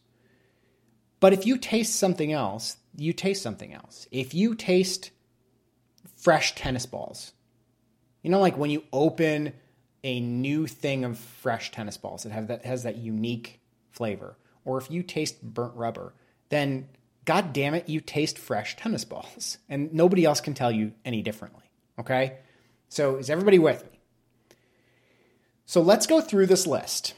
But 1.18 1.32
if 1.32 1.44
you 1.46 1.58
taste 1.58 1.96
something 1.96 2.32
else, 2.32 2.76
you 2.96 3.12
taste 3.12 3.42
something 3.42 3.72
else. 3.74 4.06
If 4.10 4.34
you 4.34 4.54
taste 4.54 5.10
fresh 6.16 6.54
tennis 6.54 6.86
balls, 6.86 7.32
you 8.22 8.30
know, 8.30 8.40
like 8.40 8.56
when 8.56 8.70
you 8.70 8.84
open 8.92 9.52
a 10.02 10.20
new 10.20 10.66
thing 10.66 11.04
of 11.04 11.18
fresh 11.18 11.70
tennis 11.70 11.96
balls 11.96 12.22
that 12.22 12.32
have 12.32 12.48
that 12.48 12.64
has 12.64 12.84
that 12.84 12.96
unique 12.96 13.60
flavor, 13.90 14.36
or 14.64 14.78
if 14.78 14.90
you 14.90 15.02
taste 15.02 15.42
burnt 15.42 15.74
rubber, 15.74 16.14
then 16.48 16.88
god 17.24 17.52
damn 17.52 17.74
it, 17.74 17.88
you 17.88 18.00
taste 18.00 18.38
fresh 18.38 18.76
tennis 18.76 19.04
balls. 19.04 19.58
And 19.68 19.92
nobody 19.92 20.24
else 20.24 20.40
can 20.40 20.54
tell 20.54 20.72
you 20.72 20.92
any 21.04 21.22
differently. 21.22 21.69
Okay? 22.00 22.38
So 22.88 23.16
is 23.16 23.30
everybody 23.30 23.58
with 23.58 23.84
me? 23.84 24.00
So 25.66 25.80
let's 25.80 26.06
go 26.06 26.20
through 26.20 26.46
this 26.46 26.66
list. 26.66 27.14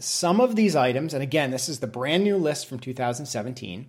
Some 0.00 0.40
of 0.40 0.56
these 0.56 0.74
items, 0.74 1.14
and 1.14 1.22
again, 1.22 1.50
this 1.50 1.68
is 1.68 1.80
the 1.80 1.86
brand 1.86 2.24
new 2.24 2.36
list 2.36 2.66
from 2.66 2.80
2017. 2.80 3.88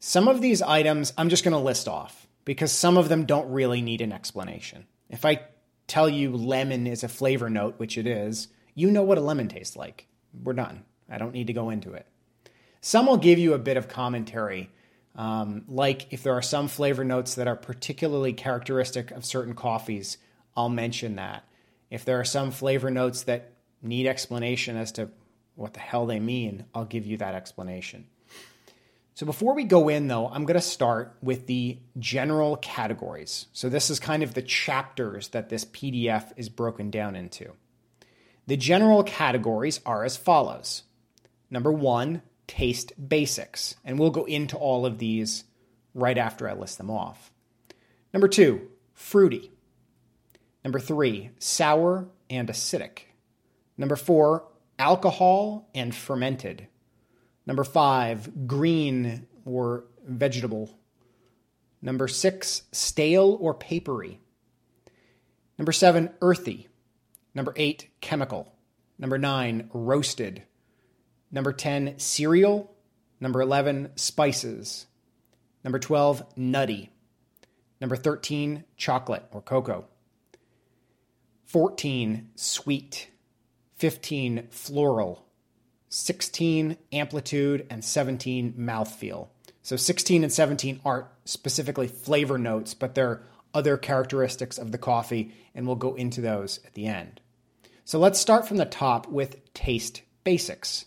Some 0.00 0.28
of 0.28 0.40
these 0.40 0.62
items 0.62 1.12
I'm 1.16 1.28
just 1.28 1.44
going 1.44 1.52
to 1.52 1.58
list 1.58 1.86
off 1.86 2.26
because 2.44 2.72
some 2.72 2.96
of 2.96 3.08
them 3.08 3.26
don't 3.26 3.50
really 3.50 3.82
need 3.82 4.00
an 4.00 4.12
explanation. 4.12 4.86
If 5.08 5.24
I 5.24 5.42
tell 5.86 6.08
you 6.08 6.36
lemon 6.36 6.86
is 6.86 7.04
a 7.04 7.08
flavor 7.08 7.48
note, 7.48 7.78
which 7.78 7.96
it 7.96 8.06
is, 8.06 8.48
you 8.74 8.90
know 8.90 9.02
what 9.02 9.18
a 9.18 9.22
lemon 9.22 9.48
tastes 9.48 9.76
like 9.76 10.06
we're 10.42 10.52
done. 10.52 10.84
I 11.08 11.18
don't 11.18 11.32
need 11.32 11.46
to 11.48 11.52
go 11.52 11.70
into 11.70 11.92
it. 11.92 12.06
Some 12.80 13.06
will 13.06 13.16
give 13.16 13.38
you 13.38 13.54
a 13.54 13.58
bit 13.58 13.76
of 13.76 13.88
commentary, 13.88 14.70
um, 15.16 15.64
like 15.68 16.12
if 16.12 16.22
there 16.22 16.34
are 16.34 16.42
some 16.42 16.68
flavor 16.68 17.04
notes 17.04 17.36
that 17.36 17.46
are 17.48 17.56
particularly 17.56 18.32
characteristic 18.32 19.10
of 19.10 19.24
certain 19.24 19.54
coffees, 19.54 20.18
I'll 20.56 20.68
mention 20.68 21.16
that. 21.16 21.44
If 21.90 22.04
there 22.04 22.18
are 22.18 22.24
some 22.24 22.50
flavor 22.50 22.90
notes 22.90 23.24
that 23.24 23.52
need 23.82 24.06
explanation 24.06 24.76
as 24.76 24.92
to 24.92 25.10
what 25.54 25.74
the 25.74 25.80
hell 25.80 26.06
they 26.06 26.18
mean, 26.18 26.64
I'll 26.74 26.84
give 26.84 27.06
you 27.06 27.18
that 27.18 27.34
explanation. 27.34 28.06
So 29.14 29.26
before 29.26 29.54
we 29.54 29.62
go 29.62 29.88
in, 29.88 30.08
though, 30.08 30.26
I'm 30.26 30.44
going 30.44 30.58
to 30.58 30.60
start 30.60 31.16
with 31.22 31.46
the 31.46 31.78
general 32.00 32.56
categories. 32.56 33.46
So 33.52 33.68
this 33.68 33.88
is 33.88 34.00
kind 34.00 34.24
of 34.24 34.34
the 34.34 34.42
chapters 34.42 35.28
that 35.28 35.48
this 35.48 35.64
PDF 35.64 36.32
is 36.36 36.48
broken 36.48 36.90
down 36.90 37.14
into. 37.14 37.52
The 38.48 38.56
general 38.56 39.04
categories 39.04 39.80
are 39.86 40.04
as 40.04 40.16
follows. 40.16 40.82
Number 41.48 41.70
one, 41.70 42.22
taste 42.46 42.92
basics. 43.08 43.76
And 43.84 43.98
we'll 43.98 44.10
go 44.10 44.24
into 44.24 44.56
all 44.56 44.86
of 44.86 44.98
these 44.98 45.44
right 45.94 46.18
after 46.18 46.48
I 46.48 46.54
list 46.54 46.78
them 46.78 46.90
off. 46.90 47.30
Number 48.12 48.28
two, 48.28 48.68
fruity. 48.92 49.52
Number 50.64 50.78
three, 50.78 51.30
sour 51.38 52.08
and 52.30 52.48
acidic. 52.48 53.00
Number 53.76 53.96
four, 53.96 54.46
alcohol 54.78 55.68
and 55.74 55.94
fermented. 55.94 56.68
Number 57.46 57.64
five, 57.64 58.46
green 58.46 59.26
or 59.44 59.84
vegetable. 60.06 60.78
Number 61.82 62.08
six, 62.08 62.62
stale 62.72 63.36
or 63.40 63.52
papery. 63.52 64.20
Number 65.58 65.72
seven, 65.72 66.10
earthy. 66.22 66.68
Number 67.34 67.52
eight, 67.56 67.88
chemical. 68.00 68.54
Number 68.98 69.18
nine, 69.18 69.68
roasted. 69.72 70.44
Number 71.34 71.52
10, 71.52 71.98
cereal. 71.98 72.72
Number 73.20 73.40
11, 73.40 73.90
spices. 73.96 74.86
Number 75.64 75.80
12, 75.80 76.22
nutty. 76.36 76.90
Number 77.80 77.96
13, 77.96 78.62
chocolate 78.76 79.24
or 79.32 79.42
cocoa. 79.42 79.86
14, 81.46 82.30
sweet. 82.36 83.10
15, 83.78 84.46
floral. 84.50 85.26
16, 85.88 86.76
amplitude. 86.92 87.66
And 87.68 87.84
17, 87.84 88.54
mouthfeel. 88.56 89.26
So 89.62 89.74
16 89.74 90.22
and 90.22 90.32
17 90.32 90.80
aren't 90.84 91.06
specifically 91.24 91.88
flavor 91.88 92.38
notes, 92.38 92.74
but 92.74 92.94
they're 92.94 93.22
other 93.52 93.76
characteristics 93.76 94.56
of 94.56 94.70
the 94.70 94.78
coffee, 94.78 95.34
and 95.52 95.66
we'll 95.66 95.74
go 95.74 95.94
into 95.94 96.20
those 96.20 96.60
at 96.64 96.74
the 96.74 96.86
end. 96.86 97.20
So 97.84 97.98
let's 97.98 98.20
start 98.20 98.46
from 98.46 98.58
the 98.58 98.64
top 98.64 99.08
with 99.08 99.52
taste 99.52 100.02
basics. 100.22 100.84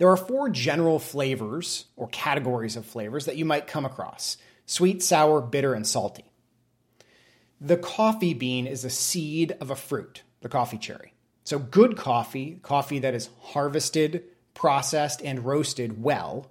There 0.00 0.08
are 0.08 0.16
four 0.16 0.48
general 0.48 0.98
flavors 0.98 1.84
or 1.94 2.08
categories 2.08 2.74
of 2.74 2.86
flavors 2.86 3.26
that 3.26 3.36
you 3.36 3.44
might 3.44 3.66
come 3.66 3.84
across 3.84 4.38
sweet, 4.64 5.02
sour, 5.02 5.42
bitter, 5.42 5.74
and 5.74 5.86
salty. 5.86 6.32
The 7.60 7.76
coffee 7.76 8.32
bean 8.32 8.66
is 8.66 8.82
a 8.82 8.88
seed 8.88 9.52
of 9.60 9.68
a 9.68 9.76
fruit, 9.76 10.22
the 10.40 10.48
coffee 10.48 10.78
cherry. 10.78 11.12
So, 11.44 11.58
good 11.58 11.98
coffee, 11.98 12.60
coffee 12.62 12.98
that 13.00 13.12
is 13.12 13.28
harvested, 13.40 14.24
processed, 14.54 15.20
and 15.20 15.44
roasted 15.44 16.02
well, 16.02 16.50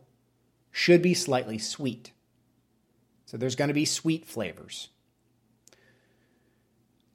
should 0.72 1.02
be 1.02 1.16
slightly 1.16 1.58
sweet. 1.58 2.12
So, 3.26 3.36
there's 3.36 3.56
going 3.56 3.70
to 3.70 3.74
be 3.74 3.86
sweet 3.86 4.28
flavors. 4.28 4.90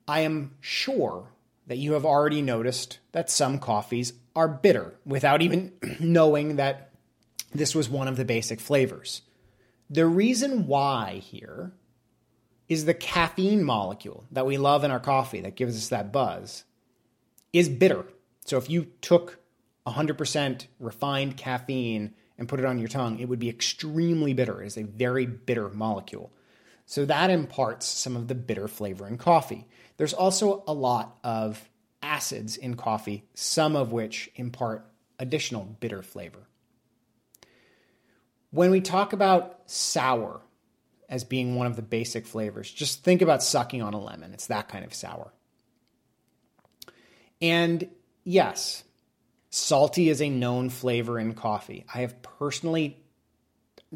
I 0.08 0.20
am 0.20 0.56
sure 0.60 1.28
that 1.66 1.78
you 1.78 1.92
have 1.92 2.04
already 2.04 2.42
noticed 2.42 2.98
that 3.12 3.30
some 3.30 3.58
coffees 3.58 4.12
are 4.36 4.48
bitter 4.48 4.94
without 5.04 5.42
even 5.42 5.72
knowing 6.00 6.56
that 6.56 6.90
this 7.54 7.74
was 7.74 7.88
one 7.88 8.08
of 8.08 8.16
the 8.16 8.24
basic 8.24 8.60
flavors. 8.60 9.22
The 9.88 10.06
reason 10.06 10.66
why 10.66 11.22
here 11.22 11.72
is 12.68 12.84
the 12.84 12.94
caffeine 12.94 13.62
molecule 13.62 14.24
that 14.32 14.46
we 14.46 14.56
love 14.56 14.84
in 14.84 14.90
our 14.90 15.00
coffee 15.00 15.40
that 15.42 15.56
gives 15.56 15.76
us 15.76 15.88
that 15.88 16.12
buzz 16.12 16.64
is 17.52 17.68
bitter. 17.68 18.04
So 18.44 18.56
if 18.56 18.68
you 18.68 18.86
took 19.00 19.38
100% 19.86 20.66
refined 20.80 21.36
caffeine 21.36 22.14
and 22.38 22.48
put 22.48 22.58
it 22.58 22.66
on 22.66 22.78
your 22.78 22.88
tongue, 22.88 23.18
it 23.20 23.28
would 23.28 23.38
be 23.38 23.48
extremely 23.48 24.32
bitter. 24.32 24.62
It 24.62 24.66
is 24.66 24.76
a 24.76 24.82
very 24.82 25.26
bitter 25.26 25.68
molecule. 25.68 26.32
So 26.86 27.04
that 27.06 27.30
imparts 27.30 27.86
some 27.86 28.16
of 28.16 28.28
the 28.28 28.34
bitter 28.34 28.68
flavor 28.68 29.06
in 29.06 29.18
coffee. 29.18 29.66
There's 29.96 30.12
also 30.12 30.62
a 30.66 30.72
lot 30.72 31.18
of 31.24 31.68
acids 32.02 32.56
in 32.56 32.76
coffee, 32.76 33.24
some 33.34 33.76
of 33.76 33.92
which 33.92 34.30
impart 34.36 34.86
additional 35.18 35.64
bitter 35.64 36.02
flavor. 36.02 36.46
When 38.50 38.70
we 38.70 38.80
talk 38.80 39.12
about 39.12 39.60
sour 39.66 40.40
as 41.08 41.24
being 41.24 41.56
one 41.56 41.66
of 41.66 41.76
the 41.76 41.82
basic 41.82 42.26
flavors, 42.26 42.70
just 42.70 43.02
think 43.02 43.22
about 43.22 43.42
sucking 43.42 43.82
on 43.82 43.94
a 43.94 44.00
lemon. 44.00 44.32
It's 44.32 44.48
that 44.48 44.68
kind 44.68 44.84
of 44.84 44.94
sour. 44.94 45.32
And 47.40 47.88
yes, 48.22 48.84
salty 49.50 50.08
is 50.08 50.20
a 50.20 50.28
known 50.28 50.70
flavor 50.70 51.18
in 51.18 51.34
coffee. 51.34 51.84
I 51.92 51.98
have 52.02 52.22
personally, 52.22 53.03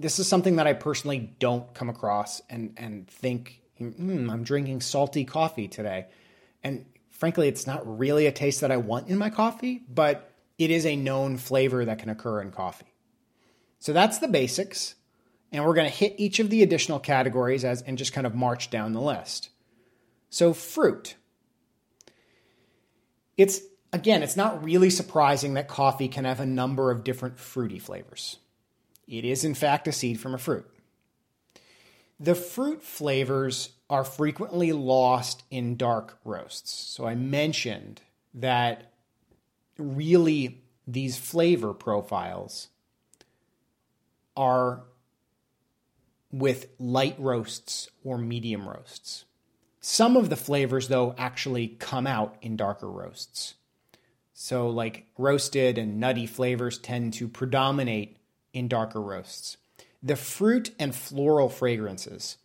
this 0.00 0.18
is 0.18 0.28
something 0.28 0.56
that 0.56 0.66
I 0.66 0.72
personally 0.72 1.34
don't 1.38 1.72
come 1.74 1.88
across 1.88 2.40
and, 2.48 2.74
and 2.76 3.08
think, 3.08 3.60
mm, 3.80 4.30
I'm 4.30 4.44
drinking 4.44 4.80
salty 4.80 5.24
coffee 5.24 5.68
today. 5.68 6.06
And 6.62 6.86
frankly, 7.10 7.48
it's 7.48 7.66
not 7.66 7.98
really 7.98 8.26
a 8.26 8.32
taste 8.32 8.60
that 8.60 8.70
I 8.70 8.76
want 8.76 9.08
in 9.08 9.18
my 9.18 9.30
coffee, 9.30 9.82
but 9.88 10.32
it 10.58 10.70
is 10.70 10.86
a 10.86 10.96
known 10.96 11.36
flavor 11.36 11.84
that 11.84 11.98
can 11.98 12.08
occur 12.08 12.40
in 12.40 12.50
coffee. 12.50 12.92
So 13.78 13.92
that's 13.92 14.18
the 14.18 14.28
basics. 14.28 14.94
And 15.52 15.64
we're 15.64 15.74
going 15.74 15.90
to 15.90 15.96
hit 15.96 16.14
each 16.18 16.40
of 16.40 16.50
the 16.50 16.62
additional 16.62 16.98
categories 16.98 17.64
as 17.64 17.82
and 17.82 17.96
just 17.96 18.12
kind 18.12 18.26
of 18.26 18.34
march 18.34 18.70
down 18.70 18.92
the 18.92 19.00
list. 19.00 19.50
So 20.30 20.52
fruit. 20.52 21.14
It's 23.36 23.60
again, 23.92 24.22
it's 24.22 24.36
not 24.36 24.62
really 24.62 24.90
surprising 24.90 25.54
that 25.54 25.68
coffee 25.68 26.08
can 26.08 26.24
have 26.24 26.40
a 26.40 26.46
number 26.46 26.90
of 26.90 27.04
different 27.04 27.38
fruity 27.38 27.78
flavors. 27.78 28.38
It 29.08 29.24
is 29.24 29.44
in 29.44 29.54
fact 29.54 29.88
a 29.88 29.92
seed 29.92 30.20
from 30.20 30.34
a 30.34 30.38
fruit. 30.38 30.68
The 32.20 32.34
fruit 32.34 32.82
flavors 32.82 33.70
are 33.88 34.04
frequently 34.04 34.72
lost 34.72 35.44
in 35.50 35.76
dark 35.76 36.18
roasts. 36.24 36.70
So 36.72 37.06
I 37.06 37.14
mentioned 37.14 38.02
that 38.34 38.92
really 39.78 40.62
these 40.86 41.16
flavor 41.16 41.72
profiles 41.72 42.68
are 44.36 44.84
with 46.30 46.68
light 46.78 47.16
roasts 47.18 47.88
or 48.04 48.18
medium 48.18 48.68
roasts. 48.68 49.24
Some 49.80 50.16
of 50.16 50.28
the 50.28 50.36
flavors, 50.36 50.88
though, 50.88 51.14
actually 51.16 51.68
come 51.68 52.06
out 52.06 52.36
in 52.42 52.56
darker 52.56 52.90
roasts. 52.90 53.54
So, 54.34 54.68
like 54.68 55.06
roasted 55.16 55.78
and 55.78 55.98
nutty 55.98 56.26
flavors 56.26 56.78
tend 56.78 57.14
to 57.14 57.28
predominate 57.28 58.18
in 58.52 58.68
darker 58.68 59.00
roasts. 59.00 59.56
The 60.02 60.16
fruit 60.16 60.70
and 60.78 60.94
floral 60.94 61.48
fragrances 61.48 62.38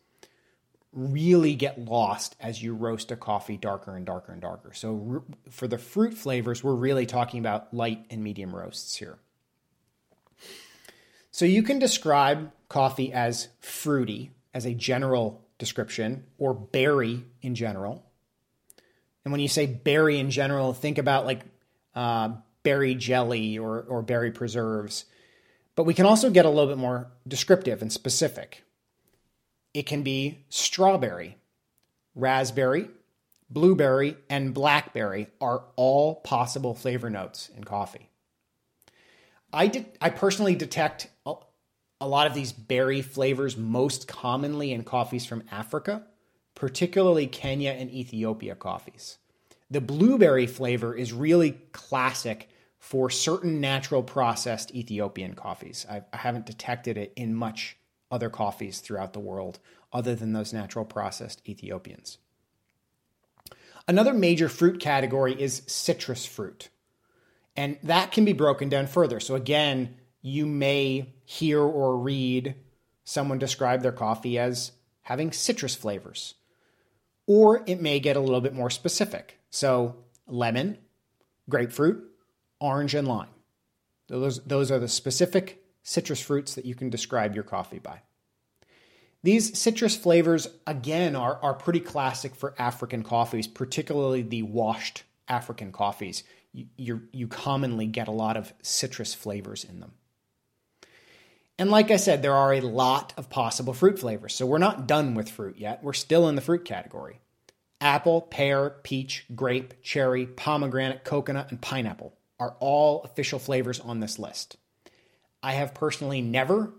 really 0.91 1.55
get 1.55 1.79
lost 1.79 2.35
as 2.39 2.61
you 2.61 2.73
roast 2.73 3.11
a 3.11 3.15
coffee 3.15 3.57
darker 3.57 3.95
and 3.95 4.05
darker 4.05 4.31
and 4.31 4.41
darker. 4.41 4.73
So, 4.73 5.23
for 5.49 5.67
the 5.67 5.77
fruit 5.77 6.13
flavors, 6.13 6.63
we're 6.63 6.75
really 6.75 7.05
talking 7.05 7.39
about 7.39 7.73
light 7.73 8.05
and 8.09 8.23
medium 8.23 8.55
roasts 8.55 8.95
here. 8.95 9.17
So 11.33 11.45
you 11.45 11.63
can 11.63 11.79
describe 11.79 12.51
coffee 12.69 13.11
as 13.11 13.47
fruity 13.59 14.29
as 14.53 14.67
a 14.67 14.73
general 14.75 15.43
description 15.57 16.25
or 16.37 16.53
berry 16.53 17.25
in 17.41 17.55
general. 17.55 18.05
And 19.25 19.31
when 19.31 19.41
you 19.41 19.47
say 19.47 19.65
berry 19.65 20.19
in 20.19 20.29
general, 20.29 20.73
think 20.73 20.99
about 20.99 21.25
like 21.25 21.41
uh, 21.95 22.33
berry 22.61 22.93
jelly 22.93 23.57
or, 23.57 23.81
or 23.81 24.03
berry 24.03 24.31
preserves. 24.31 25.05
But 25.75 25.85
we 25.85 25.93
can 25.93 26.05
also 26.05 26.29
get 26.29 26.45
a 26.45 26.49
little 26.49 26.67
bit 26.67 26.77
more 26.77 27.11
descriptive 27.27 27.81
and 27.81 27.91
specific. 27.91 28.63
It 29.73 29.85
can 29.85 30.03
be 30.03 30.45
strawberry, 30.49 31.37
raspberry, 32.15 32.89
blueberry, 33.49 34.17
and 34.29 34.53
blackberry 34.53 35.27
are 35.41 35.63
all 35.75 36.15
possible 36.15 36.73
flavor 36.73 37.09
notes 37.09 37.49
in 37.55 37.63
coffee. 37.63 38.09
I 39.51 39.67
did. 39.67 39.85
I 40.01 40.09
personally 40.09 40.55
detect 40.55 41.07
a, 41.25 41.35
a 42.01 42.07
lot 42.07 42.27
of 42.27 42.33
these 42.33 42.51
berry 42.51 43.01
flavors 43.01 43.55
most 43.55 44.07
commonly 44.07 44.73
in 44.73 44.83
coffees 44.83 45.25
from 45.25 45.43
Africa, 45.51 46.03
particularly 46.55 47.27
Kenya 47.27 47.71
and 47.71 47.89
Ethiopia 47.91 48.55
coffees. 48.55 49.17
The 49.69 49.81
blueberry 49.81 50.47
flavor 50.47 50.95
is 50.95 51.13
really 51.13 51.51
classic 51.71 52.49
for 52.83 53.09
certain 53.09 53.61
natural 53.61 54.03
processed 54.03 54.75
Ethiopian 54.75 55.35
coffees. 55.35 55.85
I, 55.89 56.01
I 56.11 56.17
haven't 56.17 56.45
detected 56.45 56.97
it 56.97 57.13
in 57.15 57.33
much 57.33 57.77
other 58.11 58.29
coffees 58.29 58.81
throughout 58.81 59.13
the 59.13 59.21
world 59.21 59.59
other 59.93 60.15
than 60.15 60.33
those 60.33 60.51
natural 60.51 60.83
processed 60.83 61.41
Ethiopians. 61.47 62.17
Another 63.87 64.13
major 64.13 64.49
fruit 64.49 64.81
category 64.81 65.33
is 65.41 65.61
citrus 65.65 66.25
fruit. 66.25 66.67
And 67.55 67.77
that 67.83 68.11
can 68.11 68.25
be 68.25 68.33
broken 68.33 68.67
down 68.67 68.87
further. 68.87 69.21
So, 69.21 69.35
again, 69.35 69.95
you 70.21 70.45
may 70.45 71.13
hear 71.23 71.61
or 71.61 71.97
read 71.97 72.53
someone 73.05 73.39
describe 73.39 73.81
their 73.81 73.93
coffee 73.93 74.37
as 74.37 74.73
having 75.03 75.31
citrus 75.31 75.73
flavors. 75.73 76.35
Or 77.27 77.63
it 77.65 77.79
may 77.79 78.01
get 78.01 78.17
a 78.17 78.21
little 78.21 78.41
bit 78.41 78.53
more 78.53 78.69
specific. 78.69 79.39
So, 79.51 79.95
lemon, 80.27 80.79
grapefruit, 81.47 82.09
orange, 82.63 82.95
and 82.95 83.07
lime. 83.07 83.29
Those, 84.07 84.43
those 84.43 84.71
are 84.71 84.79
the 84.79 84.87
specific 84.87 85.63
citrus 85.83 86.21
fruits 86.21 86.55
that 86.55 86.65
you 86.65 86.75
can 86.75 86.89
describe 86.89 87.35
your 87.35 87.43
coffee 87.43 87.79
by. 87.79 88.01
These 89.21 89.57
citrus 89.57 89.95
flavors, 89.95 90.47
again, 90.67 91.15
are, 91.15 91.39
are 91.41 91.53
pretty 91.53 91.79
classic 91.79 92.35
for 92.35 92.55
African 92.57 93.03
coffees, 93.03 93.47
particularly 93.47 94.21
the 94.21 94.43
washed 94.43 95.03
African 95.27 95.71
coffees 95.71 96.23
you, 96.53 97.01
you 97.11 97.27
commonly 97.27 97.87
get 97.87 98.07
a 98.07 98.11
lot 98.11 98.37
of 98.37 98.53
citrus 98.61 99.13
flavors 99.13 99.63
in 99.63 99.79
them. 99.79 99.93
And 101.57 101.69
like 101.69 101.91
I 101.91 101.97
said, 101.97 102.21
there 102.21 102.33
are 102.33 102.53
a 102.53 102.61
lot 102.61 103.13
of 103.17 103.29
possible 103.29 103.73
fruit 103.73 103.99
flavors. 103.99 104.33
So 104.33 104.45
we're 104.45 104.57
not 104.57 104.87
done 104.87 105.13
with 105.13 105.29
fruit 105.29 105.57
yet. 105.57 105.83
We're 105.83 105.93
still 105.93 106.27
in 106.27 106.35
the 106.35 106.41
fruit 106.41 106.65
category. 106.65 107.19
Apple, 107.79 108.21
pear, 108.21 108.71
peach, 108.83 109.25
grape, 109.35 109.81
cherry, 109.81 110.25
pomegranate, 110.25 111.03
coconut, 111.03 111.51
and 111.51 111.61
pineapple 111.61 112.13
are 112.43 112.57
all 112.59 113.03
official 113.03 113.39
flavors 113.39 113.79
on 113.79 114.01
this 114.01 114.19
list. 114.19 114.57
I 115.41 115.53
have 115.53 115.73
personally 115.73 116.21
never 116.21 116.73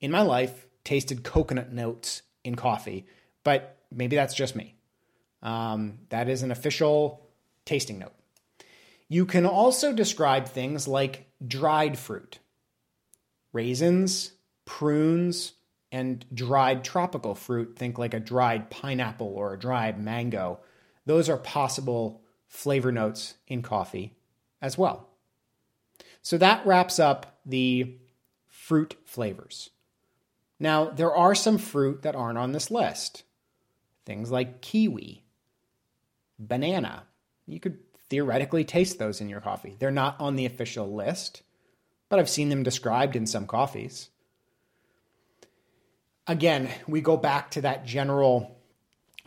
in 0.00 0.10
my 0.10 0.22
life 0.22 0.66
tasted 0.82 1.22
coconut 1.22 1.72
notes 1.72 2.22
in 2.42 2.56
coffee, 2.56 3.06
but 3.44 3.78
maybe 3.92 4.16
that's 4.16 4.34
just 4.34 4.56
me. 4.56 4.74
Um, 5.40 5.98
that 6.08 6.28
is 6.28 6.42
an 6.42 6.50
official 6.50 7.28
tasting 7.64 8.00
note. 8.00 8.12
You 9.08 9.24
can 9.24 9.46
also 9.46 9.92
describe 9.92 10.48
things 10.48 10.88
like 10.88 11.30
dried 11.46 11.96
fruit, 11.96 12.40
raisins, 13.52 14.32
prunes, 14.64 15.52
and 15.92 16.24
dried 16.34 16.82
tropical 16.82 17.36
fruit. 17.36 17.76
Think 17.76 17.98
like 17.98 18.14
a 18.14 18.20
dried 18.20 18.68
pineapple 18.68 19.28
or 19.28 19.54
a 19.54 19.58
dried 19.58 20.02
mango. 20.02 20.58
Those 21.06 21.28
are 21.28 21.36
possible 21.36 22.22
flavor 22.48 22.90
notes 22.90 23.34
in 23.46 23.62
coffee 23.62 24.13
as 24.64 24.78
well. 24.78 25.10
So 26.22 26.38
that 26.38 26.66
wraps 26.66 26.98
up 26.98 27.38
the 27.44 27.98
fruit 28.48 28.96
flavors. 29.04 29.68
Now, 30.58 30.88
there 30.88 31.14
are 31.14 31.34
some 31.34 31.58
fruit 31.58 32.00
that 32.02 32.16
aren't 32.16 32.38
on 32.38 32.52
this 32.52 32.70
list. 32.70 33.24
Things 34.06 34.30
like 34.30 34.62
kiwi, 34.62 35.22
banana. 36.38 37.02
You 37.46 37.60
could 37.60 37.78
theoretically 38.08 38.64
taste 38.64 38.98
those 38.98 39.20
in 39.20 39.28
your 39.28 39.42
coffee. 39.42 39.76
They're 39.78 39.90
not 39.90 40.18
on 40.18 40.36
the 40.36 40.46
official 40.46 40.90
list, 40.90 41.42
but 42.08 42.18
I've 42.18 42.30
seen 42.30 42.48
them 42.48 42.62
described 42.62 43.16
in 43.16 43.26
some 43.26 43.46
coffees. 43.46 44.08
Again, 46.26 46.70
we 46.88 47.02
go 47.02 47.18
back 47.18 47.50
to 47.50 47.60
that 47.62 47.84
general 47.84 48.56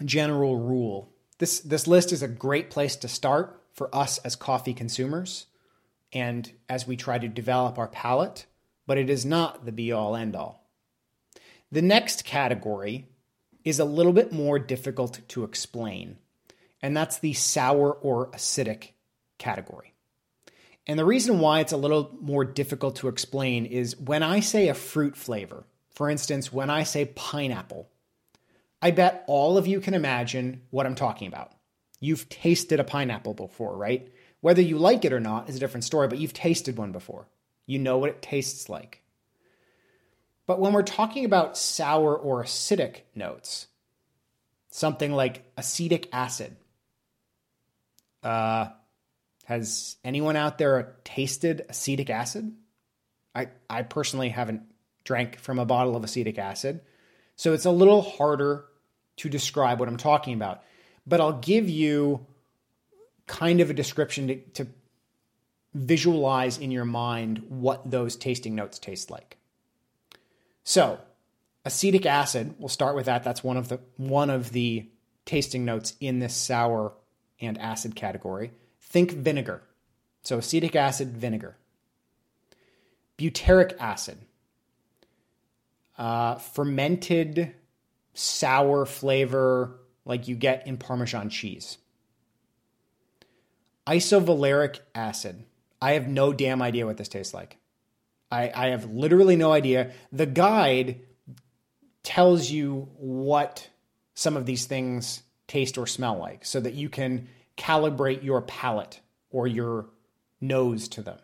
general 0.04 0.58
rule. 0.58 1.12
This 1.38 1.60
this 1.60 1.86
list 1.86 2.12
is 2.12 2.23
a 2.23 2.28
great 2.28 2.71
place 2.71 2.95
to 2.97 3.08
start 3.08 3.62
for 3.78 3.94
us 3.96 4.18
as 4.20 4.36
coffee 4.36 4.74
consumers 4.74 5.46
and 6.12 6.52
as 6.68 6.86
we 6.86 6.98
try 6.98 7.18
to 7.18 7.30
develop 7.30 7.78
our 7.78 7.88
palate, 7.88 8.46
but 8.86 8.98
it 8.98 9.10
is 9.10 9.26
not 9.26 9.66
the 9.66 9.72
be 9.72 9.94
all 9.94 10.16
end 10.16 10.36
all. 10.36 10.68
The 11.72 11.82
next 11.82 12.26
category 12.26 13.08
is 13.63 13.80
a 13.80 13.86
little 13.86 14.13
bit 14.13 14.34
more 14.34 14.60
difficult 14.60 15.22
to 15.30 15.46
explain 15.46 16.18
and 16.82 16.96
that's 16.96 17.20
the 17.20 17.34
sour 17.34 17.92
or 17.92 18.28
acidic 18.32 18.90
category. 19.38 19.94
And 20.86 20.98
the 20.98 21.06
reason 21.06 21.40
why 21.40 21.60
it's 21.60 21.72
a 21.72 21.78
little 21.78 22.16
more 22.22 22.46
difficult 22.46 22.98
to 22.98 23.08
explain 23.08 23.66
is 23.66 23.98
when 23.98 24.24
I 24.24 24.40
say 24.40 24.70
a 24.70 24.74
fruit 24.74 25.18
flavor, 25.18 25.66
for 25.92 26.10
instance, 26.10 26.54
when 26.54 26.70
I 26.70 26.84
say 26.84 27.06
pineapple, 27.06 27.90
I 28.82 28.92
bet 28.92 29.24
all 29.28 29.58
of 29.58 29.68
you 29.68 29.82
can 29.82 29.96
imagine 29.96 30.62
what 30.70 30.86
I'm 30.86 30.96
talking 30.96 31.28
about. 31.28 31.52
You've 31.99 32.29
tasted 32.29 32.79
a 32.79 32.83
pineapple 32.83 33.33
before, 33.33 33.75
right? 33.75 34.07
Whether 34.41 34.62
you 34.62 34.77
like 34.77 35.03
it 35.03 35.13
or 35.13 35.19
not 35.19 35.49
is 35.49 35.55
a 35.55 35.60
different 35.60 35.83
story, 35.83 36.07
but 36.07 36.19
you've 36.19 36.33
tasted 36.33 36.77
one 36.77 36.91
before. 36.91 37.27
You 37.65 37.79
know 37.79 37.97
what 37.97 38.10
it 38.10 38.21
tastes 38.21 38.69
like. 38.69 39.01
But 40.45 40.60
when 40.60 40.73
we're 40.73 40.83
talking 40.83 41.25
about 41.25 41.57
sour 41.57 42.15
or 42.15 42.43
acidic 42.43 43.01
notes, 43.15 43.67
something 44.69 45.12
like 45.12 45.43
acetic 45.57 46.07
acid, 46.13 46.55
uh, 48.23 48.67
Has 49.45 49.95
anyone 50.03 50.36
out 50.36 50.57
there 50.57 50.97
tasted 51.05 51.65
acetic 51.69 52.10
acid? 52.10 52.53
I, 53.33 53.47
I 53.69 53.83
personally 53.83 54.27
haven't 54.27 54.63
drank 55.05 55.39
from 55.39 55.57
a 55.57 55.65
bottle 55.65 55.95
of 55.95 56.03
acetic 56.03 56.38
acid. 56.38 56.81
So 57.38 57.53
it's 57.53 57.65
a 57.65 57.71
little 57.71 58.01
harder 58.01 58.65
to 59.17 59.29
describe 59.29 59.79
what 59.79 59.88
I'm 59.88 59.95
talking 59.95 60.33
about. 60.33 60.63
But 61.08 61.22
I'll 61.22 61.39
give 61.39 61.70
you 61.70 62.26
kind 63.28 63.62
of 63.62 63.70
a 63.70 63.74
description 63.74 64.28
to, 64.28 64.36
to 64.63 64.67
visualize 65.74 66.58
in 66.58 66.72
your 66.72 66.86
mind 66.86 67.43
what 67.50 67.89
those 67.89 68.15
tasting 68.15 68.56
notes 68.56 68.80
taste 68.80 69.10
like. 69.12 69.38
So, 70.63 71.00
acetic 71.63 72.06
acid, 72.06 72.56
we'll 72.58 72.70
start 72.70 72.96
with 72.96 73.06
that. 73.06 73.24
That's 73.24 73.43
one 73.43 73.58
of 73.58 73.70
the 73.70 73.80
one 73.96 74.30
of 74.30 74.52
the 74.52 74.88
tasting 75.26 75.65
notes 75.65 75.93
in 76.00 76.20
this 76.20 76.36
sour 76.36 76.93
and 77.39 77.58
acid 77.58 77.96
category. 77.96 78.52
Think 78.82 79.12
vinegar. 79.12 79.62
So, 80.24 80.39
acetic 80.39 80.76
acid, 80.76 81.15
vinegar. 81.15 81.58
Butyric 83.17 83.76
acid. 83.80 84.17
Uh, 85.98 86.36
fermented 86.36 87.54
sour 88.13 88.86
flavor 88.86 89.80
like 90.08 90.28
you 90.28 90.36
get 90.36 90.65
in 90.65 90.78
Parmesan 90.78 91.30
cheese. 91.30 91.78
Isovaleric 93.86 94.80
acid. 94.96 95.43
I 95.82 95.93
have 95.93 96.08
no 96.08 96.34
damn 96.34 96.62
idea 96.62 96.86
what 96.86 96.98
this 96.98 97.08
tastes 97.08 97.34
like. 97.34 97.58
I, 98.32 98.52
I 98.54 98.67
have 98.67 98.86
literally 98.91 99.36
no 99.36 99.52
idea. 99.52 99.91
The 100.12 100.26
guide 100.26 101.02
tells 102.04 102.50
you 102.50 102.89
what 102.98 103.70
some 104.15 104.36
of 104.36 104.46
these 104.46 104.65
things 104.65 105.22
taste 105.48 105.78
or 105.78 105.88
smell 105.88 106.17
like 106.17 106.46
so 106.46 106.60
that 106.60 106.74
you 106.74 106.89
can 106.89 107.28
calibrate 107.58 108.24
your 108.24 108.41
palate 108.41 109.00
or 109.30 109.48
your 109.48 109.88
nose 110.41 110.88
to 110.89 111.02
them. 111.02 111.20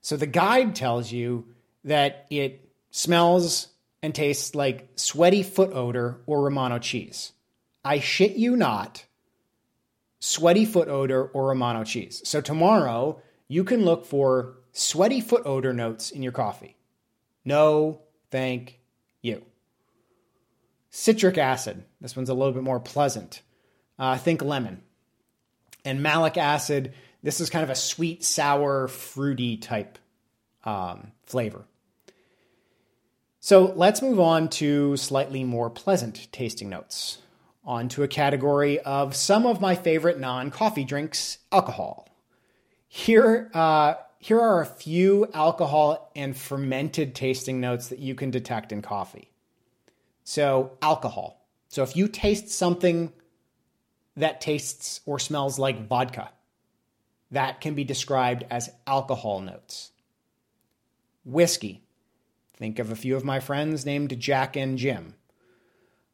So 0.00 0.16
the 0.16 0.26
guide 0.26 0.74
tells 0.74 1.10
you 1.10 1.46
that 1.84 2.26
it 2.30 2.70
smells 2.90 3.68
and 4.02 4.14
tastes 4.14 4.54
like 4.54 4.88
sweaty 4.96 5.42
foot 5.42 5.72
odor 5.72 6.20
or 6.26 6.42
Romano 6.42 6.78
cheese. 6.78 7.32
I 7.88 8.00
shit 8.00 8.36
you 8.36 8.54
not, 8.54 9.06
sweaty 10.18 10.66
foot 10.66 10.88
odor 10.88 11.24
or 11.24 11.48
Romano 11.48 11.84
cheese. 11.84 12.20
So 12.22 12.42
tomorrow, 12.42 13.22
you 13.48 13.64
can 13.64 13.86
look 13.86 14.04
for 14.04 14.58
sweaty 14.72 15.22
foot 15.22 15.46
odor 15.46 15.72
notes 15.72 16.10
in 16.10 16.22
your 16.22 16.32
coffee. 16.32 16.76
No, 17.46 18.02
thank 18.30 18.78
you. 19.22 19.42
Citric 20.90 21.38
acid. 21.38 21.82
This 21.98 22.14
one's 22.14 22.28
a 22.28 22.34
little 22.34 22.52
bit 22.52 22.62
more 22.62 22.78
pleasant. 22.78 23.40
Uh, 23.98 24.18
think 24.18 24.42
lemon. 24.42 24.82
And 25.82 26.02
malic 26.02 26.36
acid. 26.36 26.92
This 27.22 27.40
is 27.40 27.48
kind 27.48 27.64
of 27.64 27.70
a 27.70 27.74
sweet, 27.74 28.22
sour, 28.22 28.88
fruity 28.88 29.56
type 29.56 29.98
um, 30.62 31.12
flavor. 31.24 31.64
So 33.40 33.72
let's 33.74 34.02
move 34.02 34.20
on 34.20 34.50
to 34.60 34.98
slightly 34.98 35.42
more 35.42 35.70
pleasant 35.70 36.30
tasting 36.32 36.68
notes. 36.68 37.22
On 37.68 37.86
to 37.90 38.02
a 38.02 38.08
category 38.08 38.80
of 38.80 39.14
some 39.14 39.44
of 39.44 39.60
my 39.60 39.74
favorite 39.74 40.18
non 40.18 40.50
coffee 40.50 40.84
drinks, 40.84 41.36
alcohol. 41.52 42.08
Here, 42.88 43.50
uh, 43.52 43.96
here 44.18 44.40
are 44.40 44.62
a 44.62 44.66
few 44.66 45.28
alcohol 45.34 46.10
and 46.16 46.34
fermented 46.34 47.14
tasting 47.14 47.60
notes 47.60 47.88
that 47.88 47.98
you 47.98 48.14
can 48.14 48.30
detect 48.30 48.72
in 48.72 48.80
coffee. 48.80 49.30
So, 50.24 50.78
alcohol. 50.80 51.46
So, 51.68 51.82
if 51.82 51.94
you 51.94 52.08
taste 52.08 52.48
something 52.48 53.12
that 54.16 54.40
tastes 54.40 55.02
or 55.04 55.18
smells 55.18 55.58
like 55.58 55.86
vodka, 55.86 56.30
that 57.32 57.60
can 57.60 57.74
be 57.74 57.84
described 57.84 58.46
as 58.50 58.70
alcohol 58.86 59.40
notes. 59.40 59.90
Whiskey. 61.22 61.82
Think 62.56 62.78
of 62.78 62.90
a 62.90 62.96
few 62.96 63.14
of 63.14 63.26
my 63.26 63.40
friends 63.40 63.84
named 63.84 64.18
Jack 64.18 64.56
and 64.56 64.78
Jim. 64.78 65.16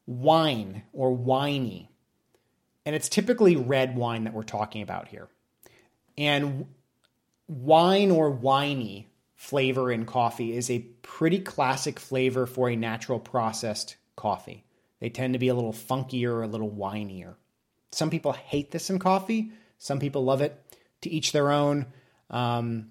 Wine 0.07 0.83
or 0.93 1.17
winey. 1.17 1.89
And 2.87 2.95
it's 2.95 3.09
typically 3.09 3.57
red 3.57 3.97
wine 3.97 4.25
that 4.25 4.35
we're 4.35 4.43
talking 4.43 4.83
about 4.83 5.09
here. 5.09 5.29
And 6.19 6.67
wine 7.49 8.11
or 8.11 8.31
winey 8.31 9.07
flavor 9.35 9.91
in 9.91 10.07
coffee 10.07 10.57
is 10.57 10.71
a 10.71 10.81
pretty 11.03 11.41
classic 11.41 11.99
flavor 11.99 12.47
for 12.47 12.69
a 12.69 12.77
natural 12.77 13.19
processed 13.19 13.97
coffee. 14.17 14.65
They 15.01 15.11
tend 15.11 15.33
to 15.35 15.39
be 15.39 15.49
a 15.49 15.55
little 15.55 15.73
funkier, 15.73 16.43
a 16.43 16.47
little 16.47 16.71
winier. 16.71 17.35
Some 17.93 18.11
people 18.11 18.33
hate 18.33 18.71
this 18.71 18.91
in 18.91 18.99
coffee, 18.99 19.53
some 19.79 20.01
people 20.01 20.25
love 20.25 20.41
it. 20.41 20.61
To 21.03 21.11
each 21.11 21.33
their 21.33 21.51
own. 21.51 21.85
Um, 22.31 22.91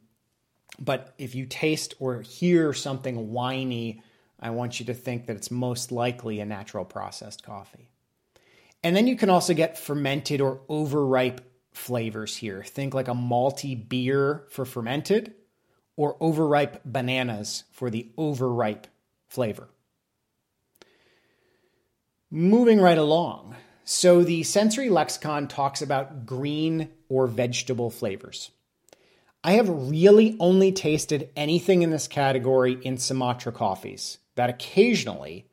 but 0.80 1.15
if 1.17 1.34
you 1.34 1.47
taste 1.47 1.95
or 1.99 2.21
hear 2.21 2.71
something 2.71 3.32
winey, 3.32 4.04
I 4.43 4.49
want 4.49 4.77
you 4.77 4.86
to 4.88 4.93
think 4.93 5.25
that 5.25 5.38
it's 5.38 5.49
most 5.49 5.89
likely 5.89 6.41
a 6.41 6.45
natural 6.45 6.84
processed 6.84 7.43
coffee. 7.43 7.89
And 8.84 8.93
then 8.93 9.08
you 9.08 9.15
can 9.15 9.29
also 9.29 9.53
get 9.53 9.77
fermented 9.77 10.41
or 10.41 10.60
overripe 10.67 11.39
flavors 11.71 12.36
here. 12.36 12.62
Think 12.62 12.93
like 12.93 13.08
a 13.08 13.13
malty 13.13 13.88
beer 13.88 14.43
for 14.49 14.65
fermented 14.65 15.34
or 15.95 16.17
overripe 16.19 16.82
bananas 16.84 17.63
for 17.71 17.89
the 17.89 18.10
overripe 18.17 18.88
flavor. 19.29 19.69
Moving 22.29 22.82
right 22.82 22.97
along. 22.97 23.56
So, 23.86 24.23
the 24.23 24.43
sensory 24.43 24.89
lexicon 24.89 25.47
talks 25.47 25.82
about 25.82 26.25
green 26.25 26.89
or 27.10 27.27
vegetable 27.27 27.89
flavors. 27.89 28.51
I 29.43 29.53
have 29.53 29.67
really 29.69 30.38
only 30.39 30.71
tasted 30.71 31.29
anything 31.36 31.82
in 31.82 31.89
this 31.89 32.08
category 32.08 32.79
in 32.82 32.97
Sumatra 32.97 33.51
coffees 33.51 34.19
that 34.36 34.50
occasionally 34.50 35.46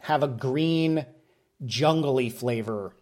have 0.00 0.22
a 0.22 0.28
green, 0.28 1.06
jungly 1.64 2.30
flavor 2.30 2.94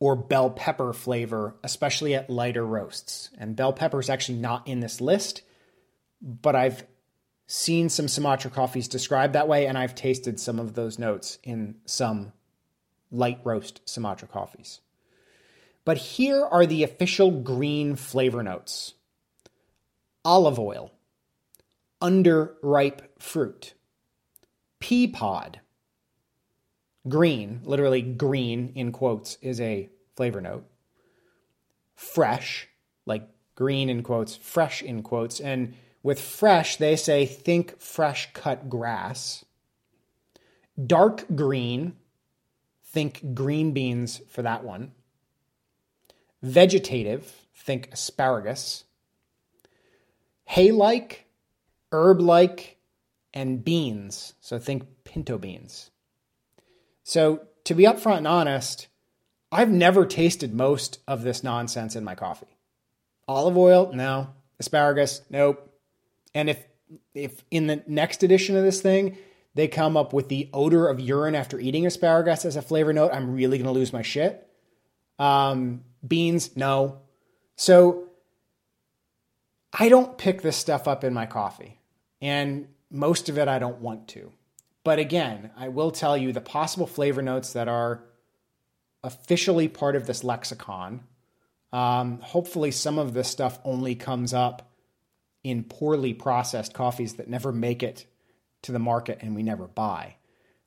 or 0.00 0.14
bell 0.14 0.50
pepper 0.50 0.92
flavor, 0.92 1.56
especially 1.64 2.14
at 2.14 2.30
lighter 2.30 2.64
roasts. 2.64 3.30
And 3.38 3.56
bell 3.56 3.72
pepper 3.72 3.98
is 3.98 4.08
actually 4.08 4.38
not 4.38 4.68
in 4.68 4.80
this 4.80 5.00
list, 5.00 5.42
but 6.22 6.54
I've 6.54 6.84
seen 7.46 7.88
some 7.88 8.06
Sumatra 8.06 8.50
coffees 8.50 8.88
described 8.88 9.32
that 9.32 9.48
way, 9.48 9.66
and 9.66 9.76
I've 9.76 9.94
tasted 9.94 10.38
some 10.38 10.60
of 10.60 10.74
those 10.74 10.98
notes 10.98 11.38
in 11.42 11.76
some 11.86 12.32
light 13.10 13.40
roast 13.42 13.80
Sumatra 13.88 14.28
coffees. 14.28 14.80
But 15.84 15.96
here 15.96 16.44
are 16.44 16.66
the 16.66 16.82
official 16.82 17.30
green 17.30 17.96
flavor 17.96 18.42
notes 18.42 18.94
olive 20.24 20.58
oil, 20.58 20.92
underripe 22.02 23.00
fruit, 23.18 23.72
pea 24.80 25.06
pod, 25.08 25.60
Green, 27.08 27.60
literally 27.64 28.02
green 28.02 28.72
in 28.74 28.92
quotes, 28.92 29.38
is 29.40 29.60
a 29.60 29.88
flavor 30.16 30.40
note. 30.40 30.64
Fresh, 31.94 32.68
like 33.06 33.28
green 33.54 33.88
in 33.88 34.02
quotes, 34.02 34.36
fresh 34.36 34.82
in 34.82 35.02
quotes. 35.02 35.40
And 35.40 35.74
with 36.02 36.20
fresh, 36.20 36.76
they 36.76 36.96
say 36.96 37.24
think 37.24 37.80
fresh 37.80 38.32
cut 38.32 38.68
grass. 38.68 39.44
Dark 40.84 41.24
green, 41.34 41.94
think 42.84 43.34
green 43.34 43.72
beans 43.72 44.20
for 44.28 44.42
that 44.42 44.64
one. 44.64 44.92
Vegetative, 46.42 47.32
think 47.54 47.88
asparagus. 47.92 48.84
Hay 50.44 50.72
like, 50.72 51.26
herb 51.92 52.20
like, 52.20 52.77
and 53.34 53.64
beans, 53.64 54.34
so 54.40 54.58
think 54.58 54.84
pinto 55.04 55.38
beans. 55.38 55.90
So, 57.02 57.42
to 57.64 57.74
be 57.74 57.84
upfront 57.84 58.18
and 58.18 58.28
honest, 58.28 58.88
I've 59.50 59.70
never 59.70 60.04
tasted 60.06 60.54
most 60.54 61.00
of 61.06 61.22
this 61.22 61.42
nonsense 61.42 61.96
in 61.96 62.04
my 62.04 62.14
coffee. 62.14 62.56
Olive 63.26 63.56
oil, 63.56 63.92
no. 63.92 64.30
Asparagus, 64.58 65.22
nope. 65.30 65.72
And 66.34 66.50
if 66.50 66.64
if 67.14 67.44
in 67.50 67.66
the 67.66 67.82
next 67.86 68.22
edition 68.22 68.56
of 68.56 68.64
this 68.64 68.80
thing 68.80 69.18
they 69.54 69.68
come 69.68 69.96
up 69.96 70.12
with 70.12 70.28
the 70.28 70.48
odor 70.52 70.88
of 70.88 71.00
urine 71.00 71.34
after 71.34 71.58
eating 71.58 71.84
asparagus 71.84 72.44
as 72.44 72.56
a 72.56 72.62
flavor 72.62 72.92
note, 72.92 73.10
I'm 73.12 73.34
really 73.34 73.58
gonna 73.58 73.72
lose 73.72 73.92
my 73.92 74.02
shit. 74.02 74.46
Um, 75.18 75.84
beans, 76.06 76.56
no. 76.56 77.00
So 77.56 78.04
I 79.72 79.88
don't 79.88 80.16
pick 80.16 80.42
this 80.42 80.56
stuff 80.56 80.86
up 80.86 81.04
in 81.04 81.12
my 81.12 81.26
coffee, 81.26 81.80
and 82.20 82.68
most 82.90 83.28
of 83.28 83.38
it 83.38 83.48
I 83.48 83.58
don't 83.58 83.80
want 83.80 84.08
to. 84.08 84.32
But 84.84 84.98
again, 84.98 85.50
I 85.56 85.68
will 85.68 85.90
tell 85.90 86.16
you 86.16 86.32
the 86.32 86.40
possible 86.40 86.86
flavor 86.86 87.22
notes 87.22 87.52
that 87.52 87.68
are 87.68 88.02
officially 89.02 89.68
part 89.68 89.96
of 89.96 90.06
this 90.06 90.24
lexicon. 90.24 91.04
Um, 91.72 92.20
hopefully, 92.20 92.70
some 92.70 92.98
of 92.98 93.12
this 93.12 93.28
stuff 93.28 93.58
only 93.64 93.94
comes 93.94 94.32
up 94.32 94.72
in 95.44 95.64
poorly 95.64 96.14
processed 96.14 96.74
coffees 96.74 97.14
that 97.14 97.28
never 97.28 97.52
make 97.52 97.82
it 97.82 98.06
to 98.62 98.72
the 98.72 98.78
market 98.78 99.18
and 99.20 99.34
we 99.34 99.42
never 99.42 99.66
buy. 99.66 100.16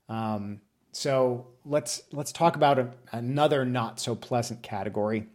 Um, 0.07 0.61
so 0.91 1.47
let's 1.65 2.01
let's 2.11 2.31
talk 2.31 2.55
about 2.55 2.79
a, 2.79 2.91
another 3.11 3.65
not 3.65 3.99
so 3.99 4.15
pleasant 4.15 4.61
category: 4.61 5.27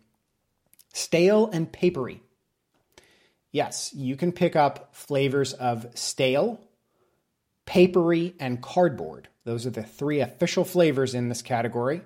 Stale 0.92 1.48
and 1.52 1.70
papery. 1.70 2.22
Yes, 3.52 3.92
you 3.94 4.16
can 4.16 4.32
pick 4.32 4.54
up 4.54 4.94
flavors 4.94 5.54
of 5.54 5.86
stale, 5.94 6.60
papery, 7.66 8.34
and 8.40 8.62
cardboard. 8.62 9.28
Those 9.44 9.66
are 9.66 9.70
the 9.70 9.82
three 9.82 10.20
official 10.20 10.64
flavors 10.64 11.14
in 11.14 11.28
this 11.28 11.42
category. 11.42 12.00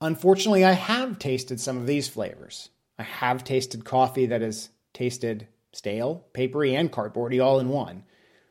Unfortunately, 0.00 0.64
I 0.64 0.72
have 0.72 1.18
tasted 1.18 1.60
some 1.60 1.76
of 1.76 1.86
these 1.86 2.08
flavors. 2.08 2.70
I 2.98 3.04
have 3.04 3.44
tasted 3.44 3.84
coffee 3.84 4.26
that 4.26 4.40
has 4.40 4.70
tasted 4.92 5.46
stale, 5.72 6.26
papery, 6.32 6.74
and 6.74 6.90
cardboardy 6.90 7.44
all 7.44 7.60
in 7.60 7.68
one. 7.68 8.04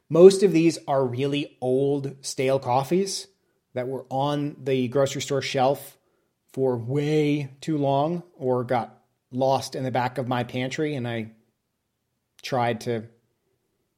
Most 0.10 0.44
of 0.44 0.54
these 0.54 0.78
are 0.88 1.06
really 1.06 1.58
old, 1.60 2.16
stale 2.22 2.60
coffees 2.60 3.28
that 3.74 3.88
were 3.88 4.06
on 4.10 4.56
the 4.64 4.88
grocery 4.88 5.22
store 5.22 5.42
shelf 5.42 5.98
for 6.54 6.78
way 6.78 7.50
too 7.60 7.78
long 7.78 8.24
or 8.34 8.64
got 8.64 9.04
lost 9.32 9.76
in 9.76 9.84
the 9.84 9.92
back 9.92 10.18
of 10.18 10.28
my 10.28 10.44
pantry 10.44 10.96
and 10.96 11.08
I 11.08 11.32
tried 12.42 12.82
to 12.82 13.04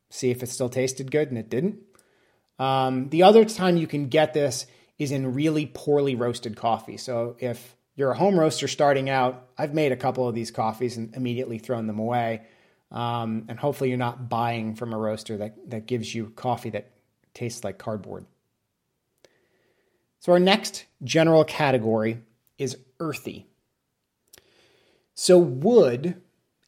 see 0.09 0.31
if 0.31 0.41
it 0.41 0.49
still 0.49 0.69
tasted 0.69 1.11
good 1.11 1.29
and 1.29 1.37
it 1.37 1.49
didn't. 1.49 1.79
Um, 2.59 3.09
the 3.09 3.23
other 3.23 3.45
time 3.45 3.77
you 3.77 3.87
can 3.87 4.09
get 4.09 4.33
this 4.33 4.67
is 4.97 5.11
in 5.11 5.33
really 5.33 5.65
poorly 5.65 6.15
roasted 6.15 6.57
coffee. 6.57 6.97
So 6.97 7.37
if 7.39 7.75
you're 7.95 8.11
a 8.11 8.17
home 8.17 8.39
roaster 8.39 8.67
starting 8.67 9.09
out, 9.09 9.47
I've 9.57 9.73
made 9.73 9.91
a 9.91 9.97
couple 9.97 10.27
of 10.27 10.35
these 10.35 10.51
coffees 10.51 10.97
and 10.97 11.15
immediately 11.15 11.57
thrown 11.57 11.87
them 11.87 11.99
away. 11.99 12.41
Um, 12.91 13.45
and 13.47 13.57
hopefully 13.57 13.89
you're 13.89 13.97
not 13.97 14.29
buying 14.29 14.75
from 14.75 14.93
a 14.93 14.97
roaster 14.97 15.37
that, 15.37 15.69
that 15.69 15.85
gives 15.85 16.13
you 16.13 16.31
coffee 16.35 16.71
that 16.71 16.91
tastes 17.33 17.63
like 17.63 17.77
cardboard. 17.77 18.25
So 20.19 20.33
our 20.33 20.39
next 20.39 20.85
general 21.03 21.45
category 21.45 22.19
is 22.57 22.77
earthy. 22.99 23.47
So 25.13 25.37
wood 25.37 26.21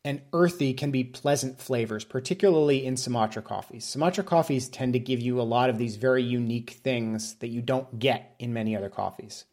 and 0.03 0.21
earthy 0.33 0.73
can 0.73 0.89
be 0.91 1.03
pleasant 1.03 1.59
flavors, 1.59 2.03
particularly 2.03 2.85
in 2.85 2.97
Sumatra 2.97 3.41
coffees. 3.41 3.85
Sumatra 3.85 4.23
coffees 4.23 4.67
tend 4.67 4.93
to 4.93 4.99
give 4.99 5.19
you 5.19 5.39
a 5.39 5.43
lot 5.43 5.69
of 5.69 5.77
these 5.77 5.95
very 5.95 6.23
unique 6.23 6.71
things 6.83 7.35
that 7.35 7.49
you 7.49 7.61
don't 7.61 7.99
get 7.99 8.35
in 8.39 8.53
many 8.53 8.75
other 8.75 8.89
coffees. 8.89 9.45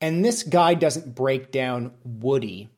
And 0.00 0.24
this 0.24 0.42
guide 0.42 0.80
doesn't 0.80 1.14
break 1.14 1.52
down 1.52 1.92
woody 2.04 2.68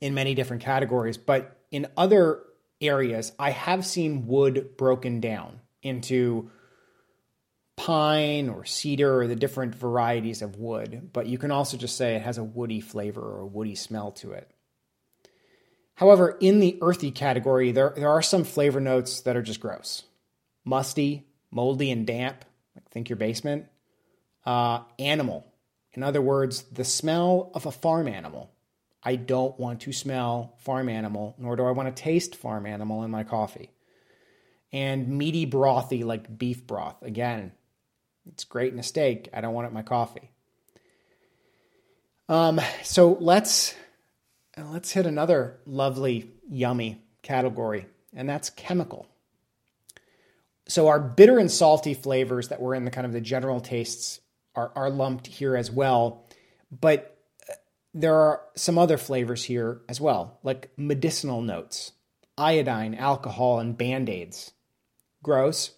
in 0.00 0.14
many 0.14 0.34
different 0.34 0.62
categories, 0.62 1.18
but 1.18 1.60
in 1.70 1.86
other 1.96 2.42
areas, 2.80 3.32
I 3.38 3.50
have 3.50 3.84
seen 3.84 4.26
wood 4.26 4.76
broken 4.76 5.20
down 5.20 5.60
into 5.82 6.50
pine 7.76 8.48
or 8.48 8.64
cedar 8.64 9.20
or 9.20 9.26
the 9.26 9.36
different 9.36 9.74
varieties 9.74 10.40
of 10.40 10.56
wood, 10.56 11.10
but 11.12 11.26
you 11.26 11.36
can 11.36 11.50
also 11.50 11.76
just 11.76 11.96
say 11.96 12.16
it 12.16 12.22
has 12.22 12.38
a 12.38 12.44
woody 12.44 12.80
flavor 12.80 13.20
or 13.20 13.40
a 13.40 13.46
woody 13.46 13.74
smell 13.74 14.12
to 14.12 14.32
it. 14.32 14.50
However, 15.96 16.36
in 16.40 16.60
the 16.60 16.78
earthy 16.82 17.10
category, 17.10 17.72
there, 17.72 17.92
there 17.96 18.10
are 18.10 18.22
some 18.22 18.44
flavor 18.44 18.80
notes 18.80 19.22
that 19.22 19.36
are 19.36 19.42
just 19.42 19.60
gross. 19.60 20.04
Musty, 20.64 21.26
moldy, 21.50 21.90
and 21.90 22.06
damp, 22.06 22.44
like 22.74 22.88
think 22.90 23.08
your 23.08 23.16
basement. 23.16 23.66
Uh, 24.44 24.80
animal, 24.98 25.44
in 25.94 26.02
other 26.02 26.20
words, 26.20 26.62
the 26.64 26.84
smell 26.84 27.50
of 27.54 27.66
a 27.66 27.72
farm 27.72 28.06
animal. 28.06 28.50
I 29.02 29.16
don't 29.16 29.58
want 29.58 29.80
to 29.82 29.92
smell 29.92 30.54
farm 30.58 30.88
animal, 30.88 31.34
nor 31.38 31.56
do 31.56 31.64
I 31.64 31.70
want 31.70 31.94
to 31.94 32.02
taste 32.02 32.36
farm 32.36 32.66
animal 32.66 33.02
in 33.02 33.10
my 33.10 33.24
coffee. 33.24 33.70
And 34.72 35.08
meaty, 35.08 35.46
brothy, 35.46 36.04
like 36.04 36.38
beef 36.38 36.66
broth. 36.66 37.02
Again, 37.02 37.52
it's 38.30 38.44
great 38.44 38.72
in 38.72 38.78
a 38.78 38.82
steak. 38.82 39.30
I 39.32 39.40
don't 39.40 39.54
want 39.54 39.64
it 39.64 39.68
in 39.68 39.74
my 39.74 39.82
coffee. 39.82 40.30
Um, 42.28 42.60
so 42.82 43.16
let's 43.20 43.74
let's 44.56 44.92
hit 44.92 45.06
another 45.06 45.58
lovely, 45.66 46.30
yummy 46.48 47.02
category, 47.22 47.86
and 48.14 48.28
that's 48.28 48.50
chemical. 48.50 49.06
So 50.68 50.88
our 50.88 50.98
bitter 50.98 51.38
and 51.38 51.50
salty 51.50 51.94
flavors 51.94 52.48
that 52.48 52.60
were 52.60 52.74
in 52.74 52.84
the 52.84 52.90
kind 52.90 53.06
of 53.06 53.12
the 53.12 53.20
general 53.20 53.60
tastes 53.60 54.20
are, 54.54 54.72
are 54.74 54.90
lumped 54.90 55.26
here 55.26 55.56
as 55.56 55.70
well, 55.70 56.24
but 56.80 57.18
uh, 57.48 57.54
there 57.94 58.14
are 58.14 58.40
some 58.56 58.78
other 58.78 58.96
flavors 58.96 59.44
here 59.44 59.82
as 59.88 60.00
well, 60.00 60.38
like 60.42 60.70
medicinal 60.76 61.42
notes, 61.42 61.92
iodine, 62.36 62.94
alcohol, 62.94 63.60
and 63.60 63.78
band 63.78 64.08
aids. 64.08 64.52
Gross. 65.22 65.72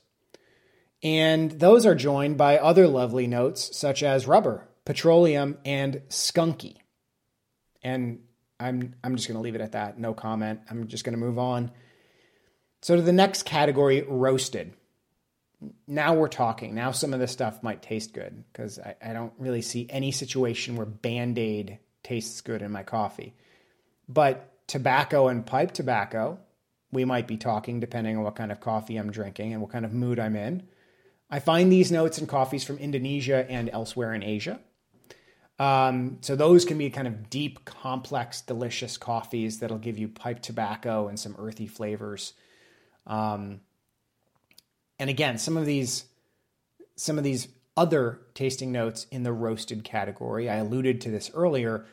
And 1.02 1.52
those 1.52 1.86
are 1.86 1.94
joined 1.94 2.38
by 2.38 2.58
other 2.58 2.88
lovely 2.88 3.26
notes 3.26 3.76
such 3.76 4.02
as 4.02 4.26
rubber, 4.26 4.68
petroleum, 4.84 5.58
and 5.64 6.02
skunky. 6.08 6.78
And 7.82 8.20
I'm 8.60 8.94
I'm 9.04 9.16
just 9.16 9.28
going 9.28 9.36
to 9.36 9.42
leave 9.42 9.54
it 9.54 9.60
at 9.60 9.72
that. 9.72 9.98
No 9.98 10.14
comment. 10.14 10.60
I'm 10.70 10.88
just 10.88 11.04
going 11.04 11.12
to 11.12 11.24
move 11.24 11.38
on. 11.38 11.70
So 12.82 12.96
to 12.96 13.02
the 13.02 13.12
next 13.12 13.44
category, 13.44 14.02
roasted. 14.02 14.74
Now 15.86 16.14
we're 16.14 16.28
talking. 16.28 16.74
Now 16.74 16.92
some 16.92 17.12
of 17.12 17.20
this 17.20 17.32
stuff 17.32 17.62
might 17.62 17.82
taste 17.82 18.12
good 18.12 18.44
because 18.52 18.78
I, 18.78 18.94
I 19.04 19.12
don't 19.12 19.32
really 19.38 19.62
see 19.62 19.86
any 19.90 20.12
situation 20.12 20.76
where 20.76 20.86
Band 20.86 21.38
Aid 21.38 21.78
tastes 22.02 22.40
good 22.40 22.62
in 22.62 22.70
my 22.70 22.84
coffee. 22.84 23.34
But 24.08 24.52
tobacco 24.68 25.28
and 25.28 25.44
pipe 25.44 25.72
tobacco, 25.72 26.38
we 26.92 27.04
might 27.04 27.26
be 27.26 27.36
talking 27.36 27.80
depending 27.80 28.16
on 28.16 28.22
what 28.22 28.36
kind 28.36 28.52
of 28.52 28.60
coffee 28.60 28.96
I'm 28.96 29.10
drinking 29.10 29.52
and 29.52 29.60
what 29.60 29.72
kind 29.72 29.84
of 29.84 29.92
mood 29.92 30.18
I'm 30.20 30.36
in. 30.36 30.68
I 31.30 31.40
find 31.40 31.70
these 31.70 31.92
notes 31.92 32.18
in 32.18 32.26
coffees 32.26 32.64
from 32.64 32.78
Indonesia 32.78 33.44
and 33.50 33.68
elsewhere 33.70 34.14
in 34.14 34.22
Asia. 34.22 34.60
Um, 35.58 36.18
so 36.20 36.36
those 36.36 36.64
can 36.64 36.78
be 36.78 36.88
kind 36.90 37.08
of 37.08 37.30
deep, 37.30 37.64
complex, 37.64 38.42
delicious 38.42 38.96
coffees 38.96 39.58
that'll 39.58 39.78
give 39.78 39.98
you 39.98 40.08
pipe 40.08 40.40
tobacco 40.40 41.08
and 41.08 41.18
some 41.18 41.34
earthy 41.38 41.66
flavors. 41.66 42.32
Um, 43.06 43.60
and 44.98 45.10
again, 45.10 45.38
some 45.38 45.56
of 45.56 45.66
these, 45.66 46.04
some 46.94 47.18
of 47.18 47.24
these 47.24 47.48
other 47.76 48.20
tasting 48.34 48.72
notes 48.72 49.06
in 49.10 49.22
the 49.22 49.32
roasted 49.32 49.84
category, 49.84 50.48
I 50.48 50.56
alluded 50.56 51.00
to 51.02 51.10
this 51.10 51.30
earlier, 51.34 51.86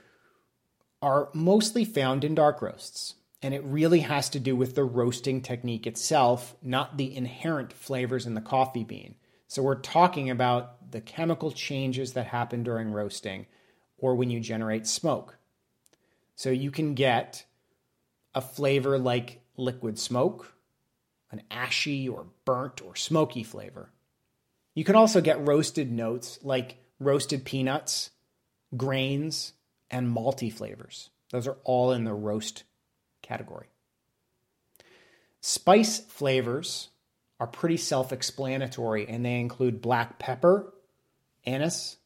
are 1.02 1.30
mostly 1.34 1.86
found 1.86 2.24
in 2.24 2.36
dark 2.36 2.62
roasts. 2.62 3.16
And 3.42 3.54
it 3.54 3.64
really 3.64 4.00
has 4.00 4.30
to 4.30 4.40
do 4.40 4.56
with 4.56 4.74
the 4.74 4.84
roasting 4.84 5.42
technique 5.42 5.86
itself, 5.86 6.56
not 6.64 6.98
the 6.98 7.16
inherent 7.16 7.74
flavors 7.74 8.26
in 8.26 8.34
the 8.34 8.42
coffee 8.42 8.84
bean. 8.84 9.16
So 9.56 9.64
we're 9.64 9.76
talking 9.76 10.30
about 10.30 10.92
the 10.92 11.00
chemical 11.00 11.50
changes 11.50 12.12
that 12.12 12.26
happen 12.26 12.64
during 12.64 12.92
roasting 12.92 13.46
or 13.98 14.14
when 14.14 14.30
you 14.30 14.42
generate 14.42 14.86
smoke. 14.86 15.38
So 16.36 16.50
you 16.50 16.72
can 16.72 16.94
get 16.94 17.46
a 18.34 18.42
flavor 18.42 19.00
like 19.00 19.40
liquid 19.56 19.98
smoke, 19.98 20.54
an 21.32 21.42
ashy 21.50 22.10
or 22.10 22.26
burnt 22.44 22.82
or 22.82 22.98
smoky 22.98 23.44
flavor. 23.44 23.94
You 24.74 24.84
can 24.84 24.98
also 24.98 25.22
get 25.22 25.48
roasted 25.48 25.90
notes 25.90 26.38
like 26.44 26.76
roasted 27.00 27.46
peanuts, 27.46 28.10
grains, 28.76 29.54
and 29.90 30.14
malty 30.14 30.52
flavors. 30.52 31.12
Those 31.32 31.48
are 31.48 31.60
all 31.64 31.94
in 31.94 32.04
the 32.04 32.14
roast 32.14 32.66
category. 33.22 33.68
Spice 35.40 36.00
flavors 36.00 36.90
are 37.40 37.48
pretty 37.48 37.78
self 37.78 38.12
explanatory 38.12 39.08
and 39.08 39.26
they 39.26 39.40
include 39.40 39.82
black 39.82 40.20
pepper, 40.20 40.74
anise, 41.46 41.98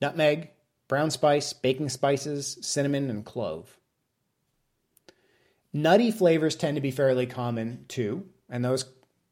nutmeg, 0.00 0.50
brown 0.88 1.10
spice, 1.10 1.52
baking 1.52 1.88
spices, 1.88 2.58
cinnamon, 2.60 3.08
and 3.08 3.24
clove. 3.24 3.78
Nutty 5.72 6.10
flavors 6.10 6.54
tend 6.54 6.76
to 6.76 6.82
be 6.82 6.90
fairly 6.90 7.26
common 7.26 7.86
too, 7.88 8.26
and 8.50 8.64
those 8.64 8.84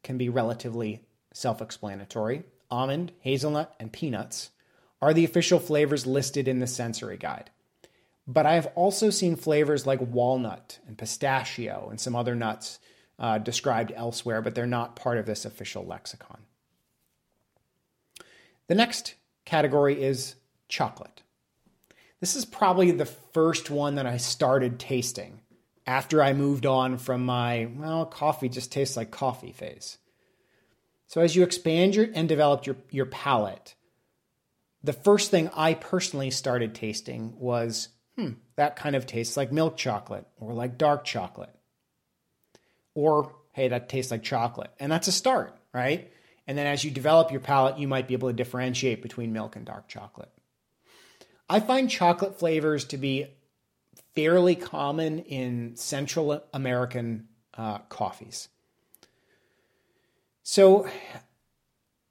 can 0.03 0.17
be 0.17 0.29
relatively 0.29 1.05
self 1.33 1.61
explanatory. 1.61 2.45
Almond, 2.71 3.13
hazelnut, 3.21 3.75
and 3.79 3.93
peanuts 3.93 4.51
are 5.03 5.13
the 5.13 5.25
official 5.25 5.59
flavors 5.59 6.07
listed 6.07 6.47
in 6.47 6.61
the 6.61 6.67
sensory 6.67 7.17
guide. 7.17 7.51
But 8.27 8.47
I 8.47 8.55
have 8.55 8.71
also 8.75 9.11
seen 9.11 9.35
flavors 9.37 9.87
like 9.87 10.01
walnut 10.01 10.79
and 10.87 10.97
pistachio 10.97 11.89
and 11.91 12.01
some 12.01 12.15
other 12.15 12.35
nuts 12.35 12.79
uh, 13.21 13.39
described 13.39 13.93
elsewhere, 13.95 14.41
but 14.41 14.55
they're 14.55 14.67
not 14.67 14.97
part 14.97 15.19
of 15.19 15.27
this 15.27 15.45
official 15.45 15.85
lexicon. 15.85 16.39
The 18.67 18.75
next 18.75 19.15
category 19.45 20.03
is 20.03 20.37
chocolate. 20.69 21.23
This 22.21 22.35
is 22.35 22.45
probably 22.45 22.91
the 22.91 23.07
first 23.07 23.71
one 23.71 23.97
that 23.97 24.07
I 24.07 24.17
started 24.17 24.79
tasting 24.79 25.41
after 25.87 26.23
I 26.23 26.33
moved 26.33 26.67
on 26.67 26.99
from 26.99 27.25
my, 27.25 27.69
well, 27.77 28.07
coffee 28.07 28.49
just 28.49 28.73
tastes 28.73 28.97
like 28.97 29.11
coffee 29.11 29.53
phase. 29.53 29.99
So 31.07 31.21
as 31.21 31.35
you 31.35 31.43
expand 31.43 31.97
your 31.97 32.07
and 32.15 32.29
develop 32.29 32.67
your, 32.67 32.77
your 32.91 33.07
palate, 33.07 33.75
the 34.83 34.93
first 34.93 35.31
thing 35.31 35.51
I 35.55 35.75
personally 35.75 36.31
started 36.31 36.75
tasting 36.75 37.35
was, 37.39 37.89
hmm, 38.17 38.33
that 38.57 38.77
kind 38.77 38.95
of 38.97 39.07
tastes 39.07 39.37
like 39.37 39.51
milk 39.53 39.77
chocolate 39.77 40.27
or 40.39 40.55
like 40.55 40.79
dark 40.79 41.05
chocolate 41.05 41.55
or 43.01 43.33
hey, 43.53 43.69
that 43.69 43.89
tastes 43.89 44.11
like 44.11 44.23
chocolate. 44.23 44.71
And 44.79 44.93
that's 44.93 45.09
a 45.09 45.13
start, 45.13 45.57
right? 45.73 46.13
And 46.47 46.57
then 46.57 46.67
as 46.67 46.85
you 46.85 46.91
develop 46.91 47.31
your 47.31 47.41
palate, 47.41 47.79
you 47.79 47.89
might 47.89 48.07
be 48.07 48.15
able 48.15 48.29
to 48.29 48.35
differentiate 48.35 49.03
between 49.03 49.33
milk 49.33 49.57
and 49.57 49.65
dark 49.65 49.89
chocolate. 49.89 50.31
I 51.49 51.61
find 51.61 51.91
chocolate 51.91 52.39
flavors 52.39 52.85
to 52.87 52.97
be 52.97 53.27
fairly 54.15 54.55
common 54.55 55.21
in 55.21 55.77
Central 55.77 56.45
American 56.53 57.29
uh, 57.55 57.79
coffees. 57.89 58.49
So 60.43 60.89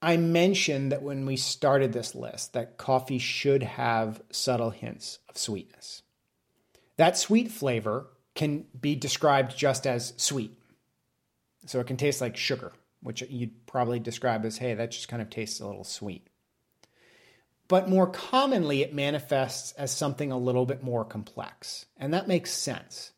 I 0.01 0.17
mentioned 0.17 0.91
that 0.91 1.03
when 1.03 1.25
we 1.25 1.35
started 1.35 1.93
this 1.93 2.15
list 2.15 2.53
that 2.53 2.77
coffee 2.77 3.19
should 3.19 3.63
have 3.63 4.21
subtle 4.31 4.71
hints 4.71 5.19
of 5.29 5.37
sweetness. 5.37 6.03
That 6.97 7.17
sweet 7.17 7.51
flavor 7.51 8.07
can 8.35 8.65
be 8.79 8.95
described 8.95 9.57
just 9.57 9.85
as 9.87 10.13
sweet. 10.17 10.58
So 11.65 11.79
it 11.79 11.87
can 11.87 11.97
taste 11.97 12.21
like 12.21 12.37
sugar, 12.37 12.71
which 13.01 13.21
you'd 13.21 13.65
probably 13.65 13.99
describe 13.99 14.45
as, 14.45 14.57
hey, 14.57 14.73
that 14.73 14.91
just 14.91 15.07
kind 15.07 15.21
of 15.21 15.29
tastes 15.29 15.59
a 15.59 15.67
little 15.67 15.83
sweet. 15.83 16.27
But 17.67 17.87
more 17.87 18.07
commonly, 18.07 18.81
it 18.81 18.95
manifests 18.95 19.73
as 19.73 19.91
something 19.91 20.31
a 20.31 20.37
little 20.37 20.65
bit 20.65 20.83
more 20.83 21.05
complex. 21.05 21.85
And 21.97 22.13
that 22.13 22.27
makes 22.27 22.51
sense 22.51 23.11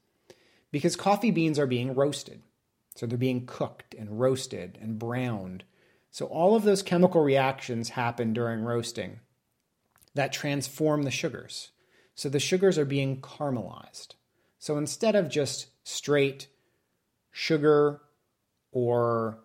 because 0.72 0.96
coffee 0.96 1.32
beans 1.32 1.58
are 1.58 1.68
being 1.68 1.96
roasted. 1.96 2.42
So 2.96 3.06
they're 3.06 3.18
being 3.18 3.46
cooked 3.46 3.94
and 3.94 4.20
roasted 4.20 4.78
and 4.82 5.00
browned. 5.00 5.64
So 6.12 6.26
all 6.26 6.56
of 6.56 6.64
those 6.64 6.82
chemical 6.82 7.24
reactions 7.24 7.90
happen 7.90 8.34
during 8.34 8.62
roasting 8.62 9.22
that 10.14 10.34
transform 10.34 11.04
the 11.04 11.12
sugars. 11.12 11.72
So 12.16 12.28
the 12.28 12.40
sugars 12.40 12.78
are 12.78 12.86
being 12.86 13.22
caramelized. 13.22 14.16
So 14.60 14.78
instead 14.78 15.16
of 15.16 15.30
just 15.30 15.68
straight 15.84 16.48
sugar 17.32 18.02
or 18.72 19.40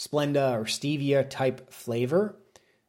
Splenda 0.00 0.54
or 0.54 0.64
stevia 0.64 1.28
type 1.28 1.70
flavor, 1.70 2.34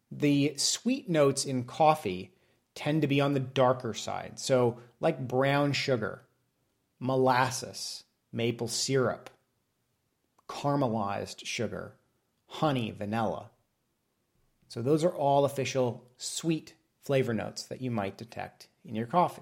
the 0.10 0.54
sweet 0.56 1.10
notes 1.10 1.44
in 1.44 1.66
coffee 1.66 2.32
tend 2.74 3.02
to 3.02 3.08
be 3.08 3.20
on 3.20 3.34
the 3.34 3.40
darker 3.42 3.94
side. 3.94 4.40
So, 4.40 4.78
like 5.02 5.28
brown 5.28 5.74
sugar, 5.74 6.22
molasses, 7.00 8.06
maple 8.32 8.70
syrup, 8.70 9.30
caramelized 10.48 11.46
sugar, 11.46 11.96
honey, 12.48 12.92
vanilla. 12.92 13.50
So, 14.70 14.82
those 14.82 15.04
are 15.04 15.14
all 15.14 15.44
official 15.44 16.06
sweet 16.16 16.76
flavor 17.04 17.34
notes 17.34 17.64
that 17.64 17.82
you 17.82 17.92
might 17.92 18.18
detect 18.18 18.70
in 18.86 18.96
your 18.96 19.08
coffee. 19.08 19.42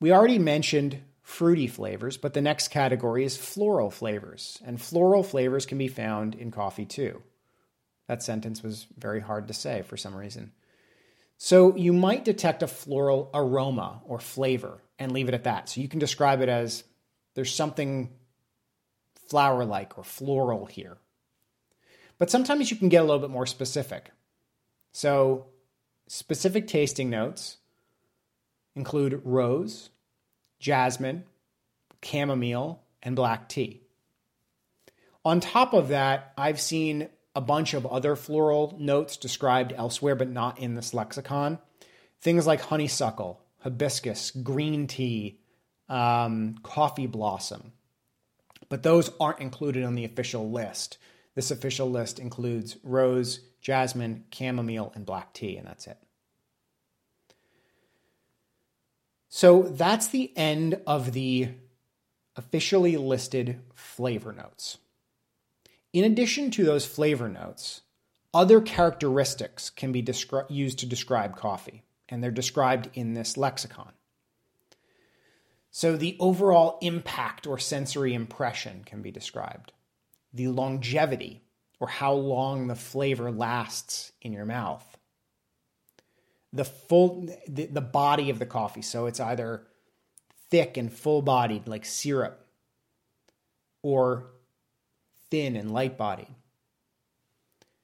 We 0.00 0.12
already 0.12 0.38
mentioned 0.38 1.00
fruity 1.24 1.66
flavors, 1.66 2.18
but 2.18 2.34
the 2.34 2.42
next 2.42 2.68
category 2.68 3.24
is 3.24 3.36
floral 3.36 3.90
flavors, 3.90 4.60
and 4.64 4.80
floral 4.80 5.22
flavors 5.22 5.66
can 5.66 5.78
be 5.78 5.88
found 5.88 6.34
in 6.34 6.50
coffee 6.50 6.84
too. 6.84 7.22
That 8.06 8.22
sentence 8.22 8.62
was 8.62 8.86
very 8.98 9.20
hard 9.20 9.48
to 9.48 9.54
say 9.54 9.82
for 9.82 9.96
some 9.96 10.14
reason. 10.14 10.52
So 11.38 11.74
you 11.76 11.94
might 11.94 12.26
detect 12.26 12.62
a 12.62 12.68
floral 12.68 13.30
aroma 13.32 14.02
or 14.04 14.20
flavor 14.20 14.82
and 14.98 15.12
leave 15.12 15.28
it 15.28 15.34
at 15.34 15.44
that. 15.44 15.70
So 15.70 15.80
you 15.80 15.88
can 15.88 15.98
describe 15.98 16.42
it 16.42 16.50
as 16.50 16.84
there's 17.34 17.52
something 17.52 18.10
flower 19.28 19.64
like 19.64 19.96
or 19.96 20.04
floral 20.04 20.66
here. 20.66 20.98
But 22.18 22.30
sometimes 22.30 22.70
you 22.70 22.76
can 22.76 22.90
get 22.90 23.00
a 23.02 23.04
little 23.04 23.18
bit 23.18 23.30
more 23.30 23.46
specific. 23.46 24.10
So 24.92 25.46
specific 26.06 26.68
tasting 26.68 27.08
notes 27.08 27.56
include 28.76 29.22
rose, 29.24 29.88
jasmine, 30.64 31.22
chamomile, 32.02 32.82
and 33.02 33.14
black 33.14 33.50
tea. 33.50 33.82
On 35.22 35.38
top 35.38 35.74
of 35.74 35.88
that, 35.88 36.32
I've 36.38 36.58
seen 36.58 37.10
a 37.34 37.42
bunch 37.42 37.74
of 37.74 37.84
other 37.84 38.16
floral 38.16 38.74
notes 38.78 39.18
described 39.18 39.74
elsewhere, 39.76 40.14
but 40.14 40.30
not 40.30 40.58
in 40.58 40.74
this 40.74 40.94
lexicon. 40.94 41.58
Things 42.22 42.46
like 42.46 42.62
honeysuckle, 42.62 43.42
hibiscus, 43.58 44.30
green 44.30 44.86
tea, 44.86 45.38
um, 45.90 46.56
coffee 46.62 47.06
blossom. 47.06 47.72
But 48.70 48.82
those 48.82 49.10
aren't 49.20 49.40
included 49.40 49.84
on 49.84 49.96
the 49.96 50.06
official 50.06 50.50
list. 50.50 50.96
This 51.34 51.50
official 51.50 51.90
list 51.90 52.18
includes 52.18 52.78
rose, 52.82 53.40
jasmine, 53.60 54.24
chamomile, 54.32 54.92
and 54.94 55.04
black 55.04 55.34
tea, 55.34 55.58
and 55.58 55.66
that's 55.66 55.86
it. 55.86 55.98
So 59.36 59.62
that's 59.62 60.06
the 60.06 60.32
end 60.36 60.80
of 60.86 61.10
the 61.10 61.48
officially 62.36 62.96
listed 62.96 63.60
flavor 63.74 64.32
notes. 64.32 64.78
In 65.92 66.04
addition 66.04 66.52
to 66.52 66.62
those 66.62 66.86
flavor 66.86 67.28
notes, 67.28 67.80
other 68.32 68.60
characteristics 68.60 69.70
can 69.70 69.90
be 69.90 70.04
descri- 70.04 70.48
used 70.48 70.78
to 70.78 70.86
describe 70.86 71.34
coffee, 71.34 71.82
and 72.08 72.22
they're 72.22 72.30
described 72.30 72.90
in 72.94 73.14
this 73.14 73.36
lexicon. 73.36 73.90
So 75.72 75.96
the 75.96 76.16
overall 76.20 76.78
impact 76.80 77.44
or 77.44 77.58
sensory 77.58 78.14
impression 78.14 78.84
can 78.86 79.02
be 79.02 79.10
described. 79.10 79.72
The 80.32 80.46
longevity, 80.46 81.42
or 81.80 81.88
how 81.88 82.12
long 82.12 82.68
the 82.68 82.76
flavor 82.76 83.32
lasts 83.32 84.12
in 84.22 84.32
your 84.32 84.46
mouth 84.46 84.93
the 86.54 86.64
full 86.64 87.28
the, 87.48 87.66
the 87.66 87.80
body 87.80 88.30
of 88.30 88.38
the 88.38 88.46
coffee. 88.46 88.82
So 88.82 89.06
it's 89.06 89.20
either 89.20 89.66
thick 90.50 90.76
and 90.76 90.92
full 90.92 91.20
bodied 91.20 91.66
like 91.66 91.84
syrup 91.84 92.46
or 93.82 94.26
thin 95.30 95.56
and 95.56 95.72
light 95.72 95.98
bodied. 95.98 96.28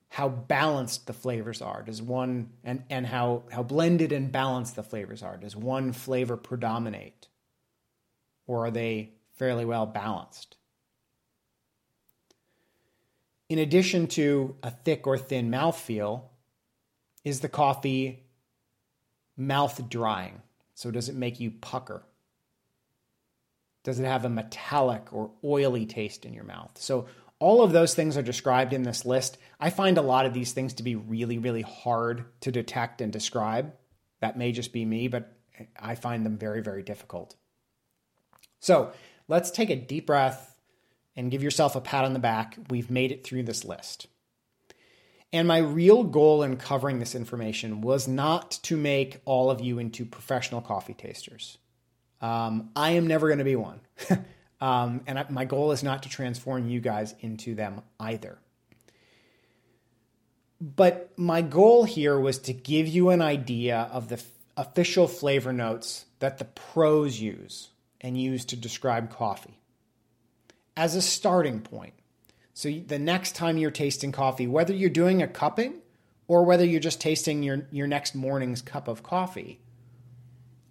How 0.09 0.29
balanced 0.29 1.07
the 1.07 1.13
flavors 1.13 1.61
are. 1.61 1.83
Does 1.83 2.01
one 2.01 2.51
and, 2.65 2.85
and 2.89 3.07
how, 3.07 3.45
how 3.53 3.63
blended 3.63 4.13
and 4.13 4.33
balanced 4.33 4.77
the 4.77 4.83
flavors 4.83 5.23
are. 5.23 5.37
Does 5.37 5.55
one 5.55 5.93
flavor 5.93 6.37
predominate? 6.37 7.29
Or 8.47 8.67
are 8.67 8.71
they 8.71 9.11
fairly 9.35 9.65
well 9.65 9.87
balanced? 9.87 10.57
In 13.49 13.59
addition 13.59 14.07
to 14.09 14.57
a 14.63 14.71
thick 14.71 15.07
or 15.07 15.19
thin 15.19 15.51
mouthfeel, 15.51 16.23
is 17.25 17.41
the 17.41 17.49
coffee 17.49 18.25
mouth 19.41 19.89
drying? 19.89 20.43
So, 20.75 20.91
does 20.91 21.09
it 21.09 21.15
make 21.15 21.41
you 21.41 21.51
pucker? 21.51 22.03
Does 23.83 23.99
it 23.99 24.05
have 24.05 24.25
a 24.25 24.31
metallic 24.31 25.13
or 25.13 25.31
oily 25.43 25.87
taste 25.87 26.25
in 26.25 26.35
your 26.35 26.45
mouth? 26.45 26.71
So, 26.75 27.07
all 27.39 27.63
of 27.63 27.73
those 27.73 27.95
things 27.95 28.17
are 28.17 28.23
described 28.23 28.73
in 28.73 28.83
this 28.83 29.07
list. 29.07 29.39
I 29.59 29.71
find 29.71 29.97
a 29.97 30.03
lot 30.03 30.27
of 30.27 30.35
these 30.35 30.53
things 30.53 30.75
to 30.75 30.83
be 30.83 30.95
really, 30.95 31.39
really 31.39 31.63
hard 31.63 32.25
to 32.43 32.53
detect 32.53 33.01
and 33.01 33.13
describe. 33.13 33.73
That 34.21 34.37
may 34.37 34.53
just 34.53 34.73
be 34.73 34.85
me, 34.85 35.09
but 35.09 35.35
I 35.79 35.95
find 35.95 36.25
them 36.25 36.37
very, 36.37 36.63
very 36.63 36.83
difficult. 36.83 37.35
So, 38.61 38.93
let's 39.27 39.51
take 39.51 39.71
a 39.71 39.77
deep 39.77 40.07
breath 40.07 40.55
and 41.17 41.31
give 41.31 41.43
yourself 41.43 41.77
a 41.77 41.81
pat 41.81 42.05
on 42.05 42.13
the 42.13 42.19
back. 42.19 42.59
We've 42.69 42.91
made 42.91 43.11
it 43.11 43.25
through 43.25 43.45
this 43.45 43.65
list. 43.65 44.07
And 45.33 45.47
my 45.47 45.59
real 45.59 46.03
goal 46.03 46.43
in 46.43 46.57
covering 46.57 46.99
this 46.99 47.15
information 47.15 47.83
was 47.83 48.09
not 48.09 48.51
to 48.65 48.77
make 48.77 49.21
all 49.25 49.51
of 49.51 49.61
you 49.61 49.79
into 49.79 50.05
professional 50.05 50.61
coffee 50.61 50.95
tasters. 50.95 51.59
Um, 52.21 52.71
I 52.75 52.93
am 52.93 53.07
never 53.07 53.29
going 53.29 53.39
to 53.39 53.45
be 53.45 53.57
one. 53.57 53.81
um, 54.61 55.03
and 55.07 55.19
I, 55.19 55.27
my 55.31 55.45
goal 55.45 55.73
is 55.73 55.83
not 55.83 56.03
to 56.03 56.09
transform 56.09 56.69
you 56.69 56.81
guys 56.81 57.15
into 57.21 57.55
them 57.55 57.83
either. 58.01 58.39
But 60.61 61.13
my 61.17 61.43
goal 61.43 61.85
here 61.85 62.19
was 62.19 62.39
to 62.41 62.53
give 62.53 62.87
you 62.87 63.11
an 63.11 63.23
idea 63.23 63.89
of 63.93 64.09
the 64.09 64.17
f- 64.17 64.27
official 64.57 65.09
flavor 65.09 65.53
notes 65.53 66.05
that 66.19 66.39
the 66.39 66.45
pros 66.45 67.19
use 67.19 67.71
and 68.01 68.21
use 68.21 68.45
to 68.47 68.57
describe 68.57 69.11
coffee 69.11 69.59
as 70.77 70.95
a 70.95 71.03
starting 71.03 71.61
point. 71.61 71.95
So 72.55 72.71
the 72.71 72.99
next 72.99 73.37
time 73.37 73.59
you're 73.59 73.71
tasting 73.71 74.13
coffee, 74.13 74.47
whether 74.47 74.75
you're 74.75 74.91
doing 74.91 75.23
a 75.23 75.29
cupping 75.29 75.81
or 76.29 76.45
whether 76.45 76.65
you're 76.65 76.81
just 76.81 77.01
tasting 77.01 77.43
your, 77.43 77.67
your 77.71 77.87
next 77.87 78.15
morning's 78.15 78.63
cup 78.63 78.89
of 78.89 79.03
coffee, 79.03 79.61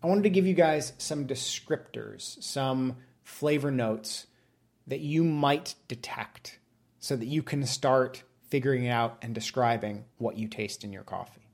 I 0.02 0.08
wanted 0.08 0.24
to 0.24 0.30
give 0.30 0.46
you 0.46 0.54
guys 0.54 0.94
some 0.98 1.28
descriptors, 1.28 2.42
some 2.42 2.98
flavor 3.24 3.72
notes 3.72 4.28
that 4.88 5.02
you 5.02 5.24
might 5.24 5.76
detect 5.88 6.60
so 7.00 7.16
that 7.16 7.26
you 7.26 7.44
can 7.44 7.66
start 7.66 8.24
figuring 8.50 8.88
out 8.88 9.18
and 9.22 9.36
describing 9.36 10.06
what 10.18 10.38
you 10.38 10.48
taste 10.48 10.84
in 10.84 10.92
your 10.92 11.04
coffee. 11.04 11.48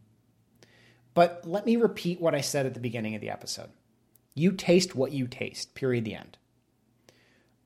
But 1.13 1.43
let 1.45 1.65
me 1.65 1.75
repeat 1.75 2.21
what 2.21 2.35
I 2.35 2.41
said 2.41 2.65
at 2.65 2.73
the 2.73 2.79
beginning 2.79 3.15
of 3.15 3.21
the 3.21 3.29
episode. 3.29 3.69
You 4.33 4.51
taste 4.51 4.95
what 4.95 5.11
you 5.11 5.27
taste, 5.27 5.75
period, 5.75 6.05
the 6.05 6.15
end. 6.15 6.37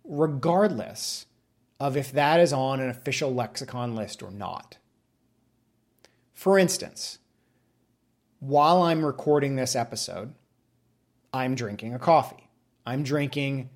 Regardless 0.04 1.26
of 1.80 1.96
if 1.96 2.12
that 2.12 2.40
is 2.40 2.52
on 2.52 2.80
an 2.80 2.90
official 2.90 3.34
lexicon 3.34 3.96
list 3.96 4.22
or 4.22 4.32
not. 4.32 4.78
For 6.34 6.58
instance, 6.58 7.20
while 8.40 8.82
I'm 8.82 9.06
recording 9.06 9.56
this 9.56 9.76
episode, 9.76 10.34
I'm 11.34 11.56
drinking 11.56 11.94
a 11.94 12.00
coffee. 12.00 12.50
I'm 12.86 13.04
drinking 13.04 13.70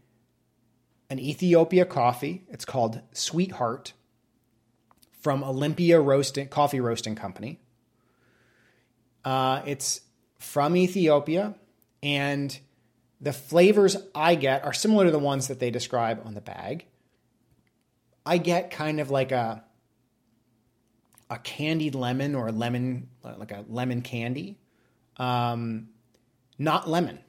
an 1.10 1.20
Ethiopia 1.20 1.86
coffee. 1.86 2.44
It's 2.50 2.66
called 2.66 3.02
Sweetheart 3.12 3.94
from 5.22 5.44
Olympia 5.44 6.00
Roasting 6.00 6.48
Coffee 6.48 6.80
Roasting 6.80 7.16
Company. 7.16 7.60
Uh, 9.24 9.62
it's 9.66 10.02
from 10.40 10.76
Ethiopia, 10.76 11.56
and 12.02 12.60
the 13.22 13.32
flavors 13.32 13.96
I 14.14 14.36
get 14.36 14.66
are 14.66 14.74
similar 14.74 15.06
to 15.06 15.12
the 15.12 15.20
ones 15.20 15.48
that 15.48 15.60
they 15.60 15.72
describe 15.72 16.22
on 16.26 16.34
the 16.34 16.42
bag. 16.42 16.86
I 18.26 18.38
get 18.38 18.72
kind 18.72 19.00
of 19.00 19.12
like 19.12 19.32
a 19.32 19.64
a 21.30 21.38
candied 21.40 21.96
lemon 21.96 22.36
or 22.36 22.48
a 22.48 22.52
lemon 22.52 23.10
like 23.24 23.52
a 23.52 23.66
lemon 23.68 24.02
candy, 24.02 24.58
um, 25.18 25.90
not 26.58 26.88
lemon. 26.88 27.20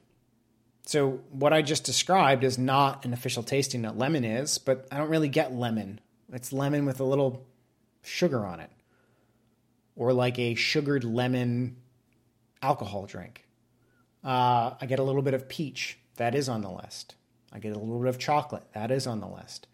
So 0.85 1.21
what 1.31 1.51
I 1.51 1.63
just 1.63 1.83
described 1.83 2.43
is 2.43 2.57
not 2.57 3.05
an 3.05 3.13
official 3.13 3.41
tasting 3.41 3.81
note. 3.81 3.95
Lemon 3.95 4.23
is, 4.23 4.59
but 4.59 4.87
I 4.91 4.97
don't 4.97 5.09
really 5.09 5.29
get 5.29 5.53
lemon. 5.53 5.99
It's 6.31 6.53
lemon 6.53 6.85
with 6.85 6.99
a 6.99 7.03
little 7.03 7.47
sugar 8.03 8.45
on 8.45 8.59
it, 8.59 8.69
or 9.95 10.13
like 10.13 10.37
a 10.37 10.53
sugared 10.55 11.03
lemon 11.03 11.77
alcohol 12.61 13.05
drink. 13.05 13.47
Uh, 14.23 14.75
I 14.79 14.85
get 14.85 14.99
a 14.99 15.03
little 15.03 15.21
bit 15.21 15.33
of 15.33 15.49
peach. 15.49 15.97
That 16.17 16.35
is 16.35 16.47
on 16.47 16.61
the 16.61 16.69
list. 16.69 17.15
I 17.51 17.59
get 17.59 17.75
a 17.75 17.79
little 17.79 17.99
bit 17.99 18.09
of 18.09 18.19
chocolate. 18.19 18.63
That 18.73 18.91
is 18.91 19.07
on 19.07 19.19
the 19.19 19.27
list. 19.27 19.67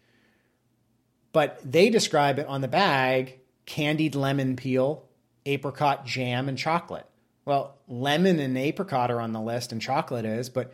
But 1.32 1.60
they 1.64 1.90
describe 1.90 2.38
it 2.38 2.46
on 2.46 2.60
the 2.60 2.68
bag 2.68 3.40
candied 3.64 4.14
lemon 4.14 4.56
peel, 4.56 5.08
apricot 5.46 6.04
jam, 6.04 6.48
and 6.48 6.58
chocolate. 6.58 7.06
Well, 7.44 7.78
lemon 7.88 8.38
and 8.38 8.56
apricot 8.56 9.10
are 9.10 9.20
on 9.20 9.32
the 9.32 9.40
list, 9.40 9.72
and 9.72 9.80
chocolate 9.80 10.24
is, 10.24 10.48
but 10.48 10.72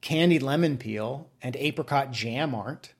candied 0.00 0.42
lemon 0.42 0.76
peel 0.76 1.30
and 1.40 1.56
apricot 1.56 2.10
jam 2.10 2.54
aren't. 2.54 2.94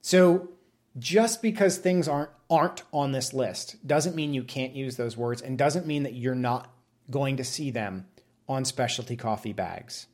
So 0.00 0.50
just 0.98 1.40
because 1.40 1.78
things 1.78 2.08
aren't 2.08 2.30
aren't 2.50 2.82
on 2.92 3.12
this 3.12 3.32
list 3.32 3.76
doesn't 3.86 4.14
mean 4.14 4.34
you 4.34 4.44
can't 4.44 4.74
use 4.74 4.96
those 4.96 5.16
words 5.16 5.40
and 5.40 5.56
doesn't 5.56 5.86
mean 5.86 6.02
that 6.02 6.12
you're 6.12 6.34
not 6.34 6.70
going 7.10 7.38
to 7.38 7.44
see 7.44 7.70
them 7.70 8.06
on 8.46 8.66
specialty 8.66 9.16
coffee 9.16 9.54
bags. 9.54 10.06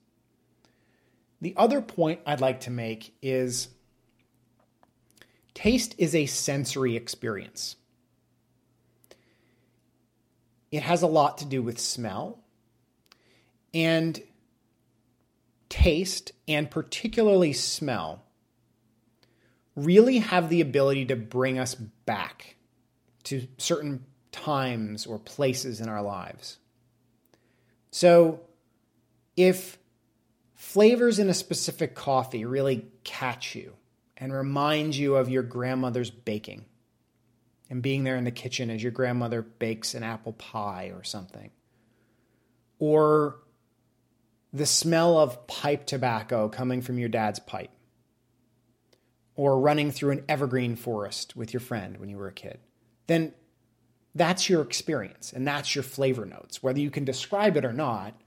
The 1.40 1.52
other 1.56 1.80
point 1.80 2.20
I'd 2.24 2.40
like 2.40 2.60
to 2.60 2.70
make 2.70 3.12
is 3.20 3.68
taste 5.58 5.92
is 5.98 6.14
a 6.14 6.24
sensory 6.26 6.94
experience. 6.94 7.74
It 10.70 10.84
has 10.84 11.02
a 11.02 11.08
lot 11.08 11.38
to 11.38 11.44
do 11.44 11.64
with 11.64 11.80
smell 11.80 12.38
and 13.74 14.22
taste, 15.68 16.30
and 16.46 16.70
particularly 16.70 17.52
smell, 17.52 18.22
really 19.74 20.18
have 20.18 20.48
the 20.48 20.60
ability 20.60 21.06
to 21.06 21.16
bring 21.16 21.58
us 21.58 21.74
back 21.74 22.54
to 23.24 23.48
certain 23.56 24.04
times 24.30 25.06
or 25.06 25.18
places 25.18 25.80
in 25.80 25.88
our 25.88 26.02
lives. 26.02 26.58
So, 27.90 28.42
if 29.36 29.76
flavors 30.54 31.18
in 31.18 31.28
a 31.28 31.34
specific 31.34 31.96
coffee 31.96 32.44
really 32.44 32.86
catch 33.02 33.56
you 33.56 33.74
and 34.18 34.32
remind 34.32 34.96
you 34.96 35.14
of 35.16 35.30
your 35.30 35.44
grandmother's 35.44 36.10
baking 36.10 36.64
and 37.70 37.82
being 37.82 38.04
there 38.04 38.16
in 38.16 38.24
the 38.24 38.30
kitchen 38.30 38.68
as 38.68 38.82
your 38.82 38.92
grandmother 38.92 39.42
bakes 39.42 39.94
an 39.94 40.02
apple 40.02 40.32
pie 40.32 40.90
or 40.94 41.04
something, 41.04 41.50
or 42.78 43.36
the 44.52 44.66
smell 44.66 45.18
of 45.18 45.46
pipe 45.46 45.86
tobacco 45.86 46.48
coming 46.48 46.82
from 46.82 46.98
your 46.98 47.08
dad's 47.08 47.38
pipe, 47.38 47.70
or 49.36 49.60
running 49.60 49.92
through 49.92 50.10
an 50.10 50.24
evergreen 50.28 50.74
forest 50.74 51.36
with 51.36 51.52
your 51.52 51.60
friend 51.60 51.98
when 51.98 52.08
you 52.08 52.16
were 52.16 52.28
a 52.28 52.32
kid, 52.32 52.58
then 53.06 53.32
that's 54.14 54.48
your 54.48 54.62
experience 54.62 55.32
and 55.32 55.46
that's 55.46 55.76
your 55.76 55.84
flavor 55.84 56.24
notes. 56.24 56.60
Whether 56.62 56.80
you 56.80 56.90
can 56.90 57.04
describe 57.04 57.56
it 57.56 57.64
or 57.64 57.72
not, 57.72 58.20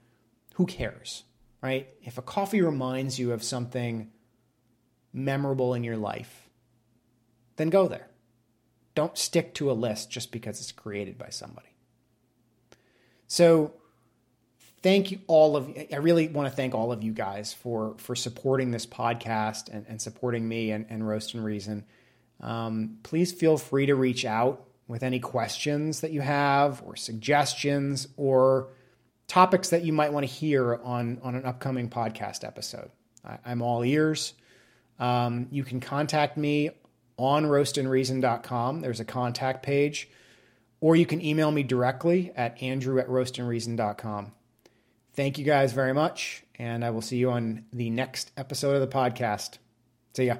who 0.54 0.64
cares, 0.64 1.24
right? 1.60 1.88
If 2.02 2.16
a 2.16 2.22
coffee 2.22 2.62
reminds 2.62 3.18
you 3.18 3.32
of 3.32 3.42
something 3.42 4.10
memorable 5.12 5.74
in 5.74 5.84
your 5.84 5.96
life, 5.96 6.48
then 7.56 7.70
go 7.70 7.88
there. 7.88 8.08
Don't 8.94 9.16
stick 9.16 9.54
to 9.54 9.70
a 9.70 9.74
list 9.74 10.10
just 10.10 10.32
because 10.32 10.60
it's 10.60 10.72
created 10.72 11.18
by 11.18 11.30
somebody. 11.30 11.68
So, 13.26 13.72
thank 14.82 15.10
you 15.10 15.20
all 15.26 15.56
of 15.56 15.72
I 15.92 15.96
really 15.96 16.28
want 16.28 16.50
to 16.50 16.54
thank 16.54 16.74
all 16.74 16.92
of 16.92 17.02
you 17.02 17.12
guys 17.12 17.52
for 17.52 17.94
for 17.98 18.14
supporting 18.14 18.70
this 18.70 18.84
podcast 18.84 19.68
and, 19.72 19.86
and 19.88 20.00
supporting 20.00 20.46
me 20.46 20.70
and, 20.72 20.86
and 20.90 21.06
Roast 21.06 21.34
and 21.34 21.44
Reason. 21.44 21.84
Um, 22.40 22.98
please 23.02 23.32
feel 23.32 23.56
free 23.56 23.86
to 23.86 23.94
reach 23.94 24.24
out 24.24 24.66
with 24.88 25.02
any 25.02 25.20
questions 25.20 26.00
that 26.00 26.10
you 26.10 26.20
have 26.20 26.82
or 26.84 26.96
suggestions 26.96 28.08
or 28.16 28.68
topics 29.28 29.70
that 29.70 29.84
you 29.84 29.92
might 29.92 30.12
want 30.12 30.26
to 30.26 30.32
hear 30.32 30.74
on 30.82 31.18
on 31.22 31.34
an 31.34 31.46
upcoming 31.46 31.88
podcast 31.88 32.44
episode. 32.44 32.90
I, 33.24 33.38
am 33.46 33.62
all 33.62 33.84
ears. 33.84 34.34
Um, 34.98 35.48
you 35.50 35.64
can 35.64 35.80
contact 35.80 36.36
me 36.36 36.70
on 37.16 37.44
roastandreason.com. 37.44 38.80
There's 38.80 39.00
a 39.00 39.04
contact 39.04 39.62
page. 39.62 40.08
Or 40.80 40.96
you 40.96 41.06
can 41.06 41.24
email 41.24 41.50
me 41.50 41.62
directly 41.62 42.32
at 42.34 42.60
andrew 42.60 42.98
at 42.98 43.06
roastandreason.com. 43.08 44.32
Thank 45.14 45.38
you 45.38 45.44
guys 45.44 45.72
very 45.72 45.92
much, 45.92 46.42
and 46.58 46.84
I 46.84 46.90
will 46.90 47.02
see 47.02 47.18
you 47.18 47.30
on 47.30 47.66
the 47.72 47.90
next 47.90 48.32
episode 48.36 48.74
of 48.74 48.80
the 48.80 48.86
podcast. 48.88 49.58
See 50.14 50.24
ya. 50.24 50.36